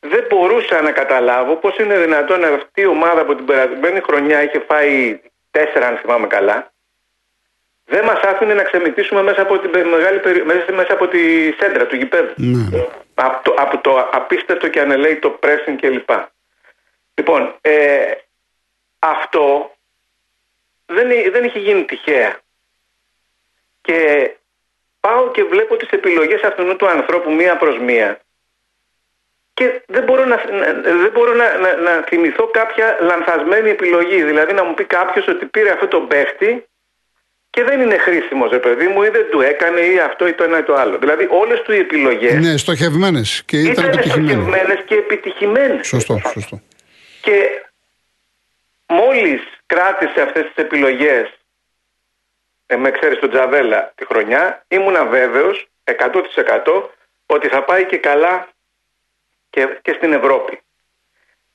Δεν 0.00 0.26
μπορούσα 0.28 0.80
να 0.80 0.92
καταλάβω 0.92 1.56
πώς 1.56 1.76
είναι 1.78 1.98
δυνατόν 1.98 2.44
αυτή 2.44 2.80
η 2.80 2.86
ομάδα 2.86 3.20
από 3.20 3.34
την 3.34 3.44
περασμένη 3.44 4.00
χρονιά 4.00 4.42
είχε 4.42 4.58
φάει 4.68 5.20
τέσσερα 5.50 5.86
αν 5.86 5.96
θυμάμαι 5.96 6.26
καλά. 6.26 6.72
Δεν 7.84 8.04
μας 8.04 8.20
άφηνε 8.20 8.54
να 8.54 8.62
ξεμητήσουμε 8.62 9.22
μέσα 9.22 9.42
από, 9.42 9.58
την 9.58 9.70
πε- 9.70 9.86
μεγάλη, 9.86 10.18
περι- 10.20 10.44
μέσα, 10.44 10.72
μέσα 10.72 10.92
από 10.92 11.08
τη 11.08 11.52
σέντρα 11.52 11.86
του 11.86 11.96
γηπέδου. 11.96 12.32
Ναι. 12.36 12.86
Από 13.14 13.44
το, 13.44 13.54
από 13.58 13.78
το 13.78 14.08
απίστευτο 14.12 14.68
και 14.68 14.80
ανελαίητο 14.80 15.38
pressing 15.42 15.76
κλπ. 15.80 16.10
Λοιπόν, 17.14 17.54
ε, 17.60 18.12
αυτό 18.98 19.74
δεν, 20.86 21.10
εί- 21.10 21.30
δεν 21.30 21.44
είχε 21.44 21.58
γίνει 21.58 21.84
τυχαία. 21.84 22.38
Και 23.80 24.30
πάω 25.04 25.30
και 25.30 25.42
βλέπω 25.52 25.76
τις 25.76 25.88
επιλογές 25.98 26.42
αυτού 26.42 26.76
του 26.76 26.88
ανθρώπου 26.88 27.30
μία 27.32 27.56
προς 27.56 27.78
μία 27.78 28.18
και 29.54 29.82
δεν 29.86 30.02
μπορώ 30.04 30.24
να, 30.24 30.36
να- 30.60 30.72
δεν 31.02 31.10
μπορώ 31.12 31.32
να, 31.34 31.46
να, 31.58 31.76
να 31.76 32.04
θυμηθώ 32.08 32.46
κάποια 32.46 32.96
λανθασμένη 33.00 33.70
επιλογή. 33.70 34.22
Δηλαδή 34.22 34.52
να 34.52 34.64
μου 34.64 34.74
πει 34.74 34.84
κάποιος 34.84 35.26
ότι 35.28 35.44
πήρε 35.46 35.70
αυτό 35.70 35.86
το 35.88 36.00
παίχτη 36.00 36.66
και 37.50 37.62
δεν 37.64 37.80
είναι 37.80 37.96
χρήσιμος, 37.98 38.50
ρε 38.50 38.58
παιδί 38.58 38.86
μου, 38.88 39.02
ή 39.02 39.08
δεν 39.08 39.26
του 39.30 39.40
έκανε 39.40 39.80
ή 39.80 39.98
αυτό 39.98 40.26
ή 40.26 40.32
το 40.32 40.44
ένα 40.44 40.58
ή 40.58 40.62
το 40.62 40.74
άλλο. 40.74 40.98
Δηλαδή, 40.98 41.26
όλες 41.30 41.60
του 41.62 41.72
οι 41.72 41.78
επιλογές 41.78 42.34
Ναι, 42.34 42.56
στοχευμένες 42.56 43.42
και 43.46 43.56
ήταν 43.60 43.72
ήταν 43.72 43.84
επιτυχημένες. 43.84 44.30
στοχευμένες 44.32 44.84
και 44.86 44.94
επιτυχημένες. 44.94 45.86
Σωστό, 45.86 46.20
σωστό. 46.32 46.60
Και 47.20 47.62
μόλις 48.86 49.40
κράτησε 49.66 50.20
αυτές 50.22 50.42
τις 50.42 50.64
επιλογές 50.64 51.26
ε, 52.66 52.76
με 52.76 52.90
ξέρεις 52.90 53.18
τον 53.18 53.30
Τζαβέλα 53.30 53.92
τη 53.94 54.04
χρονιά 54.06 54.64
ήμουνα 54.68 55.04
βέβαιος 55.04 55.66
100% 55.84 56.82
ότι 57.26 57.48
θα 57.48 57.62
πάει 57.64 57.86
και 57.86 57.98
καλά 57.98 58.48
και, 59.50 59.78
και 59.82 59.92
στην 59.92 60.12
Ευρώπη. 60.12 60.62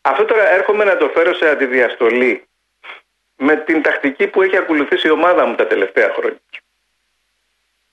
Αυτό 0.02 0.26
τώρα 0.26 0.50
έρχομαι 0.50 0.84
να 0.84 0.98
το 0.98 1.10
φέρω 1.10 1.34
σε 1.34 1.50
αντιδιαστολή 1.50 2.44
με 3.36 3.56
την 3.56 3.82
τακτική 3.82 4.28
που 4.28 4.42
έχει 4.42 4.58
ακολουθήσει 4.58 5.08
η 5.08 5.12
ομάδα 5.12 5.46
μου 5.46 5.56
τα 5.56 5.68
τελευταία 5.68 6.14
χρόνια. 6.14 6.40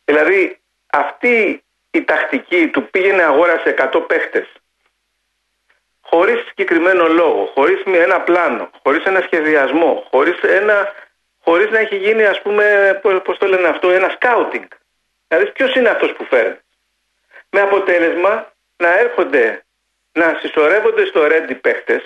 Δηλαδή 0.05 0.61
αυτή 0.87 1.65
η 1.91 2.05
τακτική 2.05 2.69
του 2.69 2.91
πήγαινε 2.91 3.23
αγόρασε 3.23 3.75
100 3.93 4.05
παίχτες 4.09 4.47
χωρίς 6.01 6.45
συγκεκριμένο 6.47 7.09
λόγο, 7.09 7.51
χωρίς 7.55 7.83
μια- 7.85 8.03
ένα 8.03 8.21
πλάνο, 8.21 8.71
χωρίς 8.83 9.05
ένα 9.05 9.21
σχεδιασμό, 9.21 10.07
χωρίς, 10.11 10.41
ένα, 10.43 10.93
χωρίς 11.49 11.71
να 11.71 11.79
έχει 11.79 11.97
γίνει 11.97 12.25
ας 12.25 12.43
πούμε, 12.43 12.99
πώς, 13.03 13.23
πώς 13.23 13.39
το 13.39 13.47
λένε 13.47 13.69
αυτό, 13.69 13.91
ένα 13.91 14.09
σκάουτινγκ. 14.09 14.69
Δηλαδή 15.29 15.51
ποιος 15.51 15.75
είναι 15.75 15.89
αυτός 15.89 16.13
που 16.13 16.25
φέρνει; 16.25 16.59
Με 17.51 17.61
αποτέλεσμα 17.61 18.53
να 18.77 18.99
έρχονται, 18.99 19.65
να 20.13 20.39
συσσωρεύονται 20.41 21.07
στο 21.07 21.27
ρέντι 21.27 21.55
παίχτες 21.55 22.03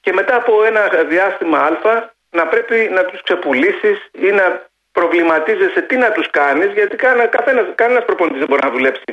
και 0.00 0.12
μετά 0.12 0.36
από 0.36 0.64
ένα 0.64 0.88
διάστημα 1.08 1.58
α 1.58 2.14
να 2.30 2.46
πρέπει 2.46 2.88
να 2.92 3.04
τους 3.04 3.22
ξεπουλήσεις 3.22 4.10
ή 4.12 4.30
να 4.30 4.68
προβληματίζεσαι 4.92 5.82
τι 5.82 5.96
να 5.96 6.12
τους 6.12 6.30
κάνεις 6.30 6.72
γιατί 6.72 6.96
κανένα, 6.96 7.26
καθένας, 7.26 7.66
κανένας 7.74 8.04
προπονητής 8.04 8.38
δεν 8.38 8.48
μπορεί 8.48 8.64
να 8.64 8.70
δουλέψει 8.70 9.04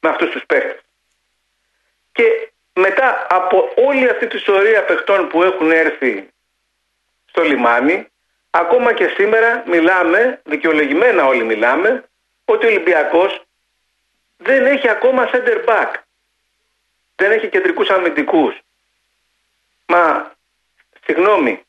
με 0.00 0.08
αυτούς 0.08 0.30
τους 0.30 0.42
παίχτες. 0.46 0.80
Και 2.12 2.52
μετά 2.72 3.26
από 3.30 3.72
όλη 3.86 4.08
αυτή 4.08 4.26
τη 4.26 4.38
σωρία 4.38 4.84
παιχτών 4.84 5.28
που 5.28 5.42
έχουν 5.42 5.70
έρθει 5.70 6.28
στο 7.24 7.42
λιμάνι, 7.42 8.08
ακόμα 8.56 8.92
και 8.92 9.12
σήμερα 9.16 9.62
μιλάμε, 9.66 10.40
δικαιολογημένα 10.44 11.26
όλοι 11.26 11.44
μιλάμε, 11.44 12.04
ότι 12.44 12.66
ο 12.66 12.68
Ολυμπιακός 12.68 13.42
δεν 14.36 14.66
έχει 14.66 14.88
ακόμα 14.88 15.30
center 15.32 15.64
back. 15.66 15.90
Δεν 17.16 17.30
έχει 17.30 17.48
κεντρικούς 17.48 17.88
αμυντικούς. 17.88 18.58
Μα, 19.86 20.32
συγγνώμη, 21.04 21.62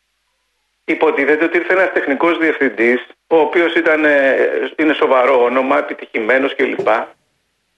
υποτίθεται 0.85 1.45
ότι 1.45 1.57
ήρθε 1.57 1.73
ένας 1.73 1.91
τεχνικός 1.91 2.37
διευθυντής, 2.37 3.05
ο 3.27 3.37
οποίος 3.37 3.75
ήταν, 3.75 4.05
ε, 4.05 4.35
είναι 4.77 4.93
σοβαρό 4.93 5.43
όνομα, 5.43 5.77
επιτυχημένος 5.77 6.55
κλπ. 6.55 6.87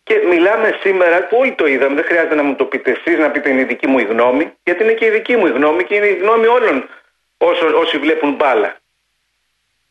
Και 0.04 0.24
μιλάμε 0.30 0.80
σήμερα 0.82 1.28
που 1.28 1.38
όλοι 1.38 1.54
το 1.54 1.68
είδαμε, 1.68 1.96
δεν 1.96 2.06
χρειάζεται 2.06 2.36
να 2.36 2.44
μου 2.44 2.56
το 2.56 2.66
πείτε 2.66 2.92
εσείς, 2.92 3.18
να 3.18 3.32
πείτε 3.32 3.50
είναι 3.50 3.62
η 3.62 3.66
δική 3.66 3.88
μου 3.88 4.00
η 4.00 4.04
γνώμη, 4.04 4.54
γιατί 4.64 4.84
είναι 4.84 4.94
και 4.94 5.06
η 5.06 5.10
δική 5.10 5.36
μου 5.38 5.48
η 5.48 5.52
γνώμη 5.52 5.84
και 5.84 5.96
είναι 5.96 6.08
η 6.08 6.16
γνώμη 6.16 6.46
όλων 6.48 6.90
όσων, 7.38 7.74
όσοι 7.74 7.98
βλέπουν 7.98 8.34
μπάλα. 8.34 8.78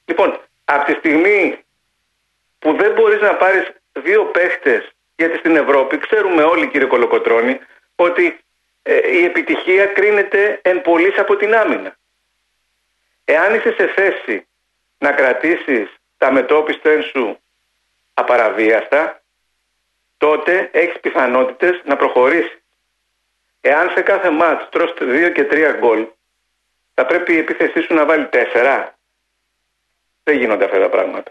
Λοιπόν, 0.07 0.41
από 0.65 0.85
τη 0.85 0.93
στιγμή 0.93 1.65
που 2.59 2.77
δεν 2.77 2.93
μπορείς 2.93 3.21
να 3.21 3.35
πάρεις 3.35 3.73
δύο 3.93 4.25
παίχτες, 4.25 4.91
γιατί 5.17 5.39
στην 5.39 5.57
Ευρώπη 5.57 5.99
ξέρουμε 5.99 6.43
όλοι 6.43 6.69
κύριε 6.69 6.87
Κολοκοτρώνη, 6.87 7.59
ότι 7.97 8.39
ε, 8.83 9.17
η 9.19 9.25
επιτυχία 9.25 9.87
κρίνεται 9.87 10.61
εν 10.63 10.81
πολλής 10.83 11.19
από 11.19 11.37
την 11.37 11.55
άμυνα. 11.55 11.97
Εάν 13.25 13.55
είσαι 13.55 13.73
σε 13.73 13.87
θέση 13.87 14.47
να 14.99 15.13
κρατήσεις 15.13 15.95
τα 16.17 16.33
μετόπιστεν 16.33 17.03
σου 17.03 17.39
απαραβίαστα, 18.15 19.23
τότε 20.17 20.69
έχεις 20.73 21.01
πιθανότητες 21.01 21.81
να 21.85 21.97
προχωρήσεις. 21.97 22.59
Εάν 23.61 23.91
σε 23.91 24.03
κάθε 24.03 24.31
μάτς 24.31 24.69
τρως 24.69 24.95
2 24.99 25.33
και 25.35 25.45
3 25.45 25.77
γκολ, 25.79 26.07
θα 26.95 27.07
πρέπει 27.07 27.33
η 27.33 27.39
επίθεσή 27.39 27.81
σου 27.81 27.95
να 27.95 28.05
βάλει 28.05 28.29
4. 28.33 28.96
Δεν 30.29 30.39
γίνονται 30.39 30.65
αυτά 30.65 30.79
τα 30.79 30.89
πράγματα. 30.89 31.31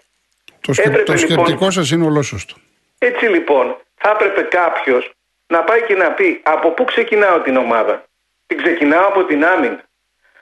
Το, 0.62 0.74
σκε- 0.74 0.86
Έπρεπε, 0.88 1.04
το 1.04 1.14
λοιπόν- 1.14 1.46
σκεπτικό 1.46 1.72
σας 1.72 1.92
είναι 1.92 2.06
ολόσωστο. 2.06 2.56
Έτσι 2.98 3.26
λοιπόν, 3.26 3.78
θα 3.96 4.10
έπρεπε 4.10 4.42
κάποιος 4.42 5.12
να 5.48 5.64
πάει 5.64 5.82
και 5.84 5.96
να 5.96 6.12
πει 6.12 6.40
από 6.44 6.72
πού 6.72 6.84
ξεκινάω 6.84 7.40
την 7.42 7.58
ομάδα; 7.58 8.04
Την 8.48 8.58
ξεκινάω 8.58 9.08
από 9.08 9.24
την 9.26 9.46
άμυνα. 9.46 9.84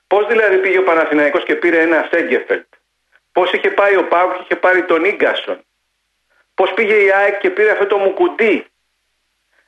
Πώς 0.08 0.28
δηλαδή 0.28 0.58
πήγε 0.58 0.78
ο 0.78 0.84
Παναθηναϊκός 0.84 1.44
και 1.44 1.56
πήρε 1.56 1.80
ένα 1.82 2.08
Σέγκεφελτ; 2.12 2.66
Πώς 3.32 3.52
είχε 3.54 3.70
πάει 3.70 3.96
ο 3.98 4.04
Πάουκ 4.08 4.34
και 4.34 4.40
είχε 4.44 4.56
πάρει 4.56 4.84
τον 4.84 5.16
γκασον. 5.16 5.60
Πώς 6.56 6.74
πήγε 6.74 6.94
η 6.94 7.12
ΑΕΚ 7.12 7.38
και 7.38 7.50
πήρε 7.50 7.72
αυτό 7.72 7.86
το 7.86 7.98
Μουκουντί. 7.98 8.66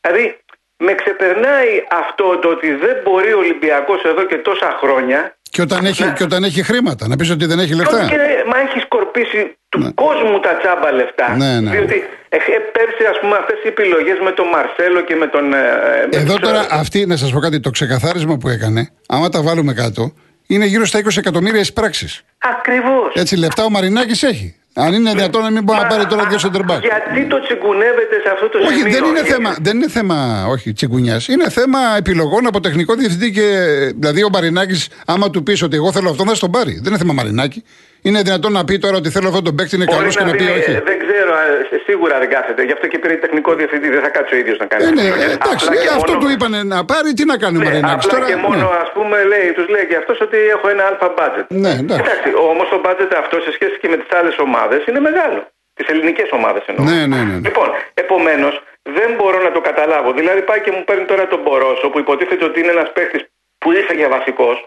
Δηλαδή, 0.01 0.37
με 0.77 0.93
ξεπερνάει 0.95 1.83
αυτό 1.89 2.37
το 2.37 2.49
ότι 2.49 2.73
δεν 2.75 3.01
μπορεί 3.03 3.33
ο 3.33 3.37
Ολυμπιακός 3.37 4.03
εδώ 4.03 4.23
και 4.25 4.37
τόσα 4.37 4.71
χρόνια 4.81 5.37
Και 5.55 5.61
όταν, 5.61 5.85
έχει, 5.85 6.03
και 6.17 6.23
όταν 6.23 6.43
έχει 6.43 6.63
χρήματα, 6.63 7.07
να 7.07 7.15
πεις 7.15 7.29
ότι 7.29 7.45
δεν 7.45 7.59
έχει 7.59 7.73
λεφτά. 7.75 8.05
και, 8.05 8.17
μα 8.51 8.57
έχει 8.65 8.79
σκορπίσει 8.85 9.41
του 9.69 9.79
Ναι. 9.79 9.89
κόσμου 10.03 10.39
τα 10.39 10.53
τσάμπα 10.59 10.91
λεφτά. 10.91 11.35
Ναι, 11.35 11.59
ναι. 11.59 11.71
Διότι 11.71 11.97
ε, 12.29 12.35
ε, 12.35 12.39
πέρσι, 12.75 13.03
ας 13.11 13.19
πούμε, 13.21 13.35
αυτές 13.41 13.57
οι 13.63 13.67
επιλογές 13.67 14.17
με 14.23 14.31
τον 14.31 14.47
Μαρσέλο 14.47 15.01
και 15.01 15.15
με 15.15 15.27
τον... 15.27 15.53
ε, 15.53 15.57
με 16.11 16.17
Εδώ 16.21 16.33
τους, 16.35 16.41
τώρα 16.47 16.61
ε, 16.61 16.67
αυτή, 16.71 17.05
να 17.05 17.15
σας 17.17 17.31
πω 17.31 17.39
κάτι, 17.39 17.59
το 17.59 17.69
ξεκαθάρισμα 17.69 18.37
που 18.37 18.47
έκανε, 18.49 18.89
άμα 19.07 19.29
τα 19.29 19.41
βάλουμε 19.41 19.73
κάτω, 19.73 20.13
είναι 20.47 20.65
γύρω 20.65 20.85
στα 20.85 20.99
20 20.99 21.17
εκατομμύρια 21.17 21.59
εισπράξεις. 21.59 22.21
Ακριβώς. 22.37 23.13
Έτσι 23.13 23.35
λεφτά 23.37 23.63
ο 23.63 23.69
Μαρινάκης 23.69 24.23
έχει. 24.23 24.55
Αν 24.77 24.93
είναι 24.93 25.11
δυνατόν 25.11 25.41
να 25.41 25.49
μην 25.49 25.63
μπορεί 25.63 25.77
να 25.79 25.83
Μα, 25.85 25.89
πάρει 25.89 26.05
τώρα 26.05 26.25
δύο 26.25 26.37
α, 26.37 26.39
center 26.43 26.71
back. 26.71 26.79
Γιατί 26.81 27.27
το 27.29 27.39
τσιγκουνεύετε 27.41 28.15
σε 28.23 28.29
αυτό 28.33 28.49
το 28.49 28.57
Όχι, 28.57 28.75
σημείο. 28.77 28.91
δεν 28.93 29.03
είναι, 29.03 29.19
Ε, 29.19 29.23
θέμα, 29.23 29.55
δεν 29.61 29.75
είναι 29.75 29.89
θέμα 29.89 30.45
όχι, 30.49 30.73
τσιγκουνιάς. 30.73 31.27
Είναι 31.27 31.49
θέμα 31.49 31.79
επιλογών 31.97 32.47
από 32.47 32.59
τεχνικό 32.59 32.95
διευθυντή 32.95 33.31
και. 33.31 33.47
Δηλαδή, 33.95 34.23
ο 34.23 34.29
Μαρινάκης, 34.29 34.87
άμα 35.05 35.29
του 35.29 35.43
πεις 35.43 35.61
ότι 35.61 35.75
εγώ 35.75 35.91
θέλω 35.91 36.09
αυτόν, 36.09 36.27
θα 36.27 36.35
στον 36.35 36.51
πάρει. 36.51 36.73
Δεν 36.73 36.85
είναι 36.87 36.97
θέμα 36.97 37.13
Μαρινάκη. 37.13 37.63
Είναι 38.07 38.21
δυνατόν 38.27 38.51
να 38.59 38.63
πει 38.67 38.75
τώρα 38.85 38.95
ότι 39.01 39.09
θέλω 39.15 39.27
αυτόν 39.31 39.43
τον 39.47 39.55
παίκτη, 39.57 39.73
είναι 39.75 39.85
Μπορεί 39.89 39.97
καλός 39.97 40.15
και 40.17 40.23
να 40.23 40.29
να 40.31 40.35
πει 40.37 40.43
πει, 40.45 40.51
όχι. 40.59 40.71
ε, 40.71 40.81
δεν 40.89 40.97
ξέρω, 41.03 41.31
ε, 41.75 41.77
σίγουρα 41.87 42.15
δεν 42.21 42.29
κάθεται. 42.35 42.61
Γι' 42.67 42.75
αυτό 42.77 42.85
και 42.91 42.97
πήρε 43.01 43.15
τεχνικό 43.25 43.51
διευθυντή. 43.59 43.87
Δεν 43.95 44.01
θα 44.05 44.09
κάτσει 44.15 44.33
ο 44.35 44.37
ίδιος 44.43 44.57
να 44.63 44.65
κάνει. 44.71 44.83
Ε, 44.83 44.89
ναι, 44.89 45.01
επιλογές. 45.01 45.33
εντάξει, 45.37 45.65
Απλά 45.67 45.81
και 45.83 45.89
αυτό 45.99 46.11
μόνο- 46.11 46.21
του 46.21 46.29
είπανε 46.33 46.59
να 46.73 46.79
πάρει, 46.91 47.09
τι 47.17 47.23
να 47.31 47.37
κάνει 47.43 47.55
ο 47.57 47.59
Ναι, 47.61 47.65
Μαρινάκη 47.67 47.93
απλά 48.05 48.11
τώρα. 48.13 48.25
και 48.31 48.35
μόνο, 48.47 48.65
ναι. 48.71 48.77
ας 48.83 48.89
πούμε, 48.95 49.17
λέει, 49.31 49.47
τους 49.57 49.67
λέει 49.73 49.85
και 49.89 49.97
αυτός 50.01 50.17
ότι 50.25 50.37
έχω 50.55 50.65
ένα 50.75 50.83
αλφα 50.89 51.07
budget. 51.19 51.45
Ναι, 51.63 51.71
εντάξει. 51.81 52.01
Εντάξει, 52.05 52.29
όμως 52.51 52.67
το 52.73 52.77
budget 52.85 53.11
αυτό 53.23 53.35
σε 53.45 53.51
σχέση 53.57 53.75
και 53.81 53.89
με 53.93 53.97
τις 54.01 54.09
άλλες 54.19 54.35
ομάδες 54.45 54.79
είναι 54.89 55.01
μεγάλο. 55.09 55.39
Τις 55.77 55.87
ελληνικές 55.93 56.29
ομάδες 56.37 56.63
εννοώ. 56.69 56.83
Ναι, 56.89 56.99
ναι, 57.11 57.19
ναι, 57.27 57.33
ναι. 57.39 57.47
Λοιπόν, 57.47 57.67
επομένως, 58.03 58.53
δεν 58.97 59.09
μπορώ 59.17 59.37
να 59.47 59.51
το 59.55 59.61
καταλάβω. 59.69 60.09
Δηλαδή 60.19 60.41
πάει 60.49 60.61
και 60.65 60.71
μου 60.75 60.83
παίρνει 60.87 61.05
τώρα 61.11 61.23
τον 61.33 61.39
Μπορόσο 61.45 61.85
που 61.91 61.99
υποτίθεται 62.03 62.45
ότι 62.49 62.57
είναι 62.61 62.71
ένας 62.77 62.89
παίχτης 62.95 63.21
που 63.61 63.67
ήρθε 63.79 63.93
για 64.01 64.09
βασικός 64.17 64.57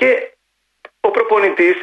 και 0.00 0.08
ο 1.06 1.10
προπονητής 1.10 1.76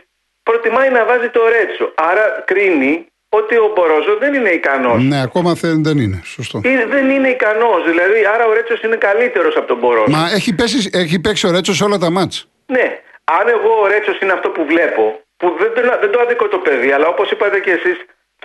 προτιμάει 0.44 0.90
να 0.90 1.06
βάζει 1.06 1.30
το 1.30 1.42
Ρέτσο. 1.56 1.92
Άρα 1.96 2.44
κρίνει 2.46 3.08
ότι 3.30 3.56
ο 3.56 3.72
Μπορόζο 3.76 4.18
δεν 4.20 4.34
είναι 4.34 4.50
ικανός. 4.50 5.04
Ναι, 5.04 5.22
ακόμα 5.22 5.56
θε- 5.56 5.76
δεν 5.88 5.98
είναι. 5.98 6.22
Σωστό. 6.24 6.62
Ή 6.64 6.76
δεν 6.96 7.10
είναι 7.10 7.28
ικανός. 7.28 7.84
Δηλαδή, 7.86 8.20
άρα 8.34 8.46
ο 8.46 8.54
Ρέτσος 8.54 8.82
είναι 8.82 8.96
καλύτερος 8.96 9.56
από 9.56 9.68
τον 9.68 9.78
Μπορόζο. 9.78 10.12
Μα 10.18 10.30
έχει, 10.34 10.56
πέσει, 10.56 10.90
έχει 10.94 11.20
παίξει 11.20 11.48
ο 11.48 11.52
Ρέτσος 11.52 11.76
σε 11.78 11.84
όλα 11.84 11.98
τα 11.98 12.10
μάτς. 12.10 12.48
Ναι, 12.66 13.00
αν 13.40 13.48
εγώ 13.48 13.72
ο 13.84 13.88
Ρέτσος 13.88 14.20
είναι 14.20 14.32
αυτό 14.34 14.50
που 14.50 14.66
βλέπω, 14.66 15.22
που 15.38 15.56
δεν, 15.60 15.72
δεν, 15.76 15.98
δεν 16.02 16.12
το 16.12 16.20
αδικό 16.20 16.48
το 16.48 16.58
παιδί, 16.58 16.92
αλλά 16.92 17.08
όπως 17.08 17.32
είπατε 17.32 17.60
και 17.60 17.72
εσείς, 17.72 17.98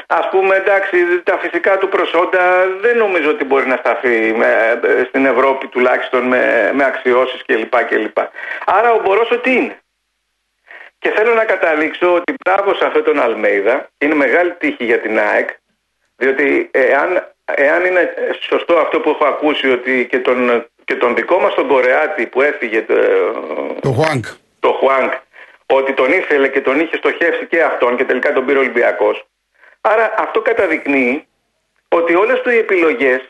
ας 0.07 0.29
πούμε 0.31 0.57
εντάξει 0.57 0.97
τα 1.25 1.38
φυσικά 1.38 1.79
του 1.79 1.88
προσόντα 1.88 2.67
δεν 2.81 2.97
νομίζω 2.97 3.31
ότι 3.31 3.45
μπορεί 3.45 3.67
να 3.67 3.77
σταθεί 3.77 4.35
με, 4.37 4.81
ε, 4.83 5.05
στην 5.09 5.27
Ευρώπη 5.27 5.67
τουλάχιστον 5.67 6.23
με, 6.23 6.71
με 6.75 6.85
αξιώσεις 6.85 7.43
κλπ. 7.47 7.85
κλπ. 7.85 8.19
Άρα 8.64 8.93
ο 8.93 9.01
Μπορόσο 9.05 9.38
τι 9.38 9.53
είναι; 9.53 9.79
Και 10.99 11.11
θέλω 11.11 11.35
να 11.35 11.45
καταλήξω 11.45 12.15
ότι 12.15 12.35
μπράβο 12.45 12.75
σε 12.75 12.85
αυτόν 12.85 13.05
τον 13.05 13.21
Αλμέιδα 13.21 13.89
είναι 13.99 14.15
μεγάλη 14.15 14.53
τύχη 14.53 14.85
για 14.85 15.01
την 15.01 15.19
ΑΕΚ 15.19 15.49
διότι 16.17 16.69
εάν, 16.73 17.33
εάν 17.55 17.85
είναι 17.85 18.15
σωστό 18.41 18.75
αυτό 18.79 19.01
που 19.01 19.11
έχω 19.11 19.25
ακούσει 19.25 19.71
ότι 19.71 20.07
και 20.11 20.19
τον, 20.19 20.67
και 20.85 20.95
τον 20.95 21.15
δικό 21.15 21.39
μας 21.39 21.55
τον 21.55 21.69
Κορεάτη 21.69 22.27
που 22.27 22.43
έφυγε 22.43 22.83
το, 22.83 22.95
Το 23.81 23.93
Χουάνκ. 23.93 24.25
το 24.61 24.73
Χουάνκ 24.73 25.13
ότι 25.67 25.93
τον 25.93 26.13
ήθελε 26.13 26.49
και 26.49 26.61
τον 26.61 26.81
είχε 26.81 26.97
στοχεύσει 26.97 27.47
και 27.47 27.63
αυτόν 27.63 27.97
και 27.97 28.05
τελικά 28.05 28.33
τον 28.33 28.45
πήρε 28.47 28.59
ο 28.59 28.61
Ολυμπιακός. 28.61 29.27
Άρα 29.81 30.15
αυτό 30.19 30.41
καταδεικνύει 30.41 31.27
ότι 31.89 32.15
όλες 32.15 32.41
του 32.41 32.51
οι 32.51 32.57
επιλογές 32.59 33.21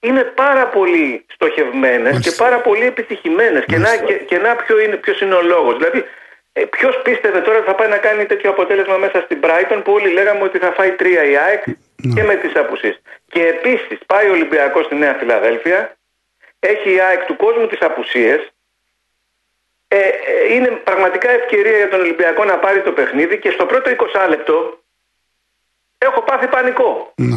είναι 0.00 0.22
πάρα 0.22 0.66
πολύ 0.66 1.24
στοχευμένες 1.28 2.12
Μάλιστα. 2.12 2.30
και 2.30 2.36
πάρα 2.36 2.58
πολύ 2.60 2.84
επιτυχημένες. 2.86 3.64
Και 3.64 3.76
να, 3.78 3.96
και, 3.96 4.12
και 4.14 4.38
να 4.38 4.56
ποιο 4.56 4.78
είναι, 4.80 4.96
ποιος 4.96 5.20
είναι 5.20 5.34
ο 5.34 5.42
λόγος. 5.42 5.76
Δηλαδή, 5.76 6.04
ε, 6.52 6.64
ποιος 6.64 7.02
πίστευε 7.02 7.40
τώρα 7.40 7.58
ότι 7.58 7.66
θα 7.66 7.74
πάει 7.74 7.88
να 7.88 7.98
κάνει 7.98 8.26
τέτοιο 8.26 8.50
αποτέλεσμα 8.50 8.96
μέσα 8.96 9.20
στην 9.20 9.40
Brighton 9.42 9.80
που 9.84 9.92
όλοι 9.92 10.12
λέγαμε 10.12 10.42
ότι 10.42 10.58
θα 10.58 10.72
φάει 10.72 10.92
τρία 10.92 11.24
η 11.24 11.36
ΑΕΚ 11.36 11.64
και 12.14 12.22
με 12.22 12.34
τις 12.34 12.56
απουσίες. 12.56 13.00
Και 13.28 13.46
επίσης 13.46 13.98
πάει 14.06 14.28
ο 14.28 14.32
Ολυμπιακός 14.32 14.84
στη 14.84 14.94
Νέα 14.94 15.14
Φιλαδέλφια, 15.14 15.96
έχει 16.58 16.92
η 16.94 17.00
ΑΕΚ 17.00 17.24
του 17.24 17.36
κόσμου 17.36 17.66
τις 17.66 17.80
απουσίες 17.80 18.52
ε, 19.88 19.98
ε, 19.98 20.54
είναι 20.54 20.68
πραγματικά 20.68 21.30
ευκαιρία 21.30 21.76
για 21.76 21.88
τον 21.88 22.00
Ολυμπιακό 22.00 22.44
να 22.44 22.58
πάρει 22.58 22.82
το 22.82 22.92
παιχνίδι 22.92 23.38
και 23.38 23.50
στο 23.50 23.66
πρώτο 23.66 23.90
20 24.14 24.28
λεπτό 24.28 24.82
έχω 25.98 26.22
πάθει 26.22 26.46
πανικό. 26.46 27.12
Ναι. 27.16 27.36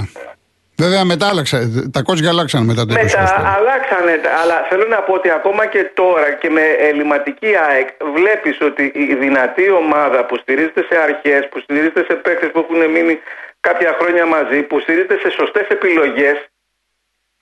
Βέβαια 0.83 1.03
μετά 1.05 1.27
άλλαξε. 1.31 1.57
Τα 1.95 2.01
κότσια 2.01 2.29
αλλάξαν 2.29 2.61
μετά 2.65 2.85
το 2.85 2.93
20. 2.93 2.97
Μετά 2.97 3.53
αλλάξανε, 3.57 4.13
αλλά 4.41 4.57
θέλω 4.69 4.85
να 4.95 4.99
πω 5.05 5.13
ότι 5.13 5.29
ακόμα 5.39 5.63
και 5.73 5.81
τώρα 6.01 6.29
και 6.41 6.49
με 6.49 6.65
ελληματική 6.89 7.51
ΑΕΚ 7.67 7.87
βλέπεις 8.17 8.57
ότι 8.69 8.83
η 8.95 9.15
δυνατή 9.23 9.69
ομάδα 9.83 10.25
που 10.25 10.35
στηρίζεται 10.41 10.83
σε 10.89 10.95
αρχές, 11.07 11.41
που 11.49 11.59
στηρίζεται 11.59 12.01
σε 12.07 12.13
παίκτες 12.23 12.49
που 12.53 12.59
έχουν 12.63 12.91
μείνει 12.93 13.15
κάποια 13.59 13.91
χρόνια 13.99 14.25
μαζί, 14.25 14.59
που 14.61 14.79
στηρίζεται 14.79 15.17
σε 15.23 15.29
σωστές 15.39 15.65
επιλογές, 15.67 16.37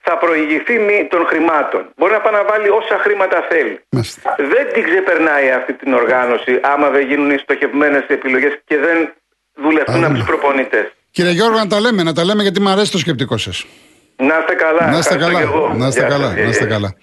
θα 0.06 0.18
προηγηθεί 0.18 0.78
μη 0.78 1.06
των 1.10 1.26
χρημάτων. 1.26 1.82
Μπορεί 1.96 2.12
να 2.12 2.20
πάει 2.20 2.32
να 2.32 2.44
βάλει 2.44 2.68
όσα 2.68 2.96
χρήματα 3.04 3.46
θέλει. 3.50 3.80
Μάλιστα. 3.90 4.34
Δεν 4.52 4.64
την 4.72 4.82
ξεπερνάει 4.84 5.50
αυτή 5.50 5.72
την 5.72 5.92
οργάνωση 5.92 6.60
άμα 6.62 6.88
δεν 6.90 7.06
γίνουν 7.08 7.30
οι 7.30 7.38
στοχευμένες 7.38 8.04
επιλογές 8.08 8.52
και 8.64 8.76
δεν 8.78 8.98
δουλευτούν 9.54 10.02
Α, 10.02 10.06
από 10.06 10.12
ναι. 10.12 10.18
τους 10.18 10.26
προπονητές. 10.26 10.86
Κύριε 11.10 11.32
Γιώργο, 11.32 11.58
να 11.58 11.66
τα 11.66 11.80
λέμε, 11.80 12.02
να 12.02 12.12
τα 12.12 12.24
λέμε 12.24 12.42
γιατί 12.42 12.60
μου 12.60 12.68
αρέσει 12.68 12.90
το 12.92 12.98
σκεπτικό 12.98 13.36
σας. 13.36 13.64
Να 14.16 14.24
είστε 14.38 14.54
καλά. 14.54 14.90
Να 14.90 14.98
είστε 14.98 15.14
Ευχαριστώ 15.14 15.18
καλά. 15.18 15.38
και 15.38 15.42
εγώ. 15.42 15.74
Να 15.78 15.86
είστε 15.86 16.00
Γεια 16.00 16.08
καλά. 16.08 16.26
σας. 16.28 16.34
Να 16.36 16.48
είστε 16.48 16.64
καλά. 16.64 16.94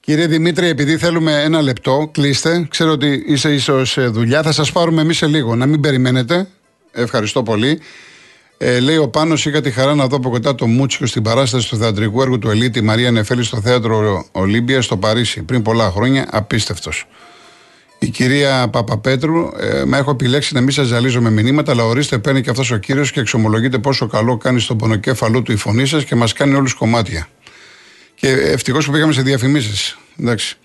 Κύριε 0.00 0.26
Δημήτρη, 0.26 0.68
επειδή 0.68 0.96
θέλουμε 0.96 1.42
ένα 1.42 1.62
λεπτό, 1.62 2.08
κλείστε. 2.12 2.66
Ξέρω 2.70 2.90
ότι 2.90 3.24
είσαι 3.26 3.52
ίσως 3.54 3.90
σε 3.90 4.06
δουλειά. 4.06 4.42
Θα 4.42 4.52
σας 4.52 4.72
πάρουμε 4.72 5.02
εμείς 5.02 5.16
σε 5.16 5.26
λίγο. 5.26 5.54
Να 5.54 5.66
μην 5.66 5.80
περιμένετε. 5.80 6.46
Ευχαριστώ 6.92 7.42
πολύ. 7.42 7.80
Ε, 8.58 8.80
λέει 8.80 8.96
ο 8.96 9.08
Πάνος, 9.08 9.46
είχα 9.46 9.60
τη 9.60 9.70
χαρά 9.70 9.94
να 9.94 10.06
δω 10.06 10.16
από 10.16 10.30
κοντά 10.30 10.54
το 10.54 10.66
Μούτσικο 10.66 11.06
στην 11.06 11.22
παράσταση 11.22 11.68
του 11.68 11.76
θεατρικού 11.76 12.22
έργου 12.22 12.38
του 12.38 12.50
Ελίτη 12.50 12.80
Μαρία 12.82 13.10
Νεφέλη 13.10 13.44
στο 13.44 13.60
θέατρο 13.60 14.24
Ολύμπια 14.32 14.82
στο 14.82 14.96
Παρίσι 14.96 15.42
πριν 15.42 15.62
πολλά 15.62 15.90
χρόνια. 15.90 16.26
Απίστευτος. 16.30 17.06
Η 18.02 18.08
κυρία 18.08 18.68
Παπαπέτρου, 18.68 19.48
ε, 19.60 19.84
με 19.84 19.98
έχω 19.98 20.10
επιλέξει 20.10 20.54
να 20.54 20.60
μην 20.60 20.70
σας 20.70 20.86
ζαλίζω 20.86 21.20
με 21.20 21.30
μηνύματα, 21.30 21.72
αλλά 21.72 21.84
ορίστε 21.84 22.18
παίρνει 22.18 22.40
και 22.40 22.50
αυτός 22.50 22.70
ο 22.70 22.76
κύριος 22.76 23.12
και 23.12 23.20
εξομολογείται 23.20 23.78
πόσο 23.78 24.06
καλό 24.06 24.36
κάνει 24.36 24.60
στον 24.60 24.78
πονοκέφαλό 24.78 25.42
του 25.42 25.52
η 25.52 25.56
φωνή 25.56 25.86
σας 25.86 26.04
και 26.04 26.14
μας 26.14 26.32
κάνει 26.32 26.54
όλους 26.54 26.74
κομμάτια. 26.74 27.28
Και 28.14 28.28
ευτυχώς 28.28 28.86
που 28.86 28.92
πήγαμε 28.92 29.12
σε 29.12 29.22
διαφημίσεις. 29.22 29.98
Εντάξει. 30.20 30.56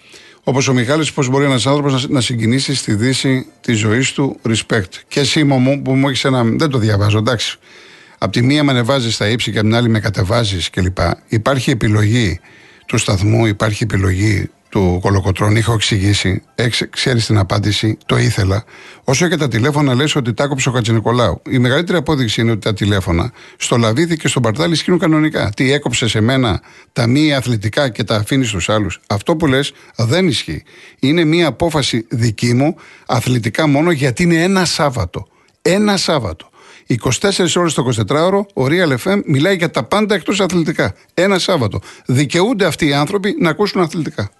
Όπως 0.43 0.67
ο 0.67 0.73
Μιχάλης, 0.73 1.13
πώς 1.13 1.29
μπορεί 1.29 1.45
ένας 1.45 1.65
άνθρωπος 1.65 2.03
να, 2.03 2.13
να 2.13 2.21
συγκινήσει 2.21 2.75
στη 2.75 2.93
δύση 2.93 3.45
τη 3.61 3.73
ζωή 3.73 4.05
του 4.13 4.39
respect. 4.49 4.89
Και 5.07 5.19
εσύ, 5.19 5.43
μου, 5.43 5.81
που 5.81 5.95
μου 5.95 6.07
έχεις 6.07 6.25
ένα. 6.25 6.43
Δεν 6.43 6.69
το 6.69 6.77
διαβάζω, 6.77 7.17
εντάξει. 7.17 7.57
Απ' 8.17 8.31
τη 8.31 8.41
μία 8.41 8.63
με 8.63 8.71
ανεβάζεις 8.71 9.13
στα 9.13 9.29
ύψη 9.29 9.51
και 9.51 9.57
απ' 9.59 9.65
την 9.65 9.75
άλλη 9.75 9.89
με 9.89 9.99
κατεβάζεις 9.99 10.69
κλπ. 10.69 10.97
Υπάρχει 11.27 11.71
επιλογή 11.71 12.39
του 12.85 12.97
σταθμού, 12.97 13.45
υπάρχει 13.45 13.83
επιλογή 13.83 14.49
του 14.75 14.99
κολοκοτρών. 15.01 15.55
Είχα 15.55 15.73
εξηγήσει, 15.73 16.41
ξέρεις 16.89 17.25
την 17.25 17.37
απάντηση, 17.37 17.97
το 18.05 18.17
ήθελα. 18.17 18.63
Όσο 19.03 19.27
και 19.27 19.37
τα 19.37 19.47
τηλέφωνα 19.47 19.93
λες 19.93 20.15
ότι 20.15 20.33
τα 20.33 20.43
άκοψε 20.43 20.69
ο 20.69 20.71
Χατζηνικολάου. 20.71 21.41
Η 21.49 21.57
μεγαλύτερη 21.57 21.97
απόδειξη 21.97 22.41
είναι 22.41 22.51
ότι 22.51 22.59
τα 22.59 22.73
τηλέφωνα 22.73 23.31
στο 23.57 23.77
Λαβίδι 23.77 24.17
και 24.17 24.27
στον 24.27 24.41
Παρτάλη 24.41 24.73
ισχύουν 24.73 24.99
κανονικά. 24.99 25.49
Τι 25.55 25.71
έκοψες 25.71 26.09
σε 26.09 26.21
μένα 26.21 26.61
τα 26.93 27.07
μη 27.07 27.33
αθλητικά 27.33 27.89
και 27.89 28.03
τα 28.03 28.15
αφήνεις 28.15 28.47
στους 28.47 28.69
άλλους. 28.69 28.99
Αυτό 29.07 29.35
που 29.35 29.47
λες 29.47 29.73
δεν 29.95 30.27
ισχύει. 30.27 30.63
Είναι 30.99 31.23
μια 31.23 31.47
απόφαση 31.47 32.05
δική 32.09 32.53
μου, 32.53 32.75
αθλητικά 33.05 33.67
μόνο, 33.67 33.91
γιατί 33.91 34.23
είναι 34.23 34.43
ένα 34.43 34.65
Σάββατο. 34.65 35.27
Ένα 35.61 35.97
Σάββατο. 35.97 36.49
24 36.87 37.55
ώρες 37.55 37.73
το 37.73 37.87
24ωρο, 38.07 38.39
ο 38.53 38.65
Real 38.65 38.95
FM 39.03 39.21
μιλάει 39.25 39.55
για 39.55 39.71
τα 39.71 39.83
πάντα 39.83 40.15
εκτός 40.15 40.39
αθλητικά. 40.39 40.95
Ένα 41.13 41.39
Σάββατο. 41.39 41.79
Δικαιούνται 42.05 42.65
αυτοί 42.65 42.87
οι 42.87 42.93
άνθρωποι 42.93 43.35
να 43.39 43.49
ακούσουν 43.49 43.81
αθλητικά. 43.81 44.31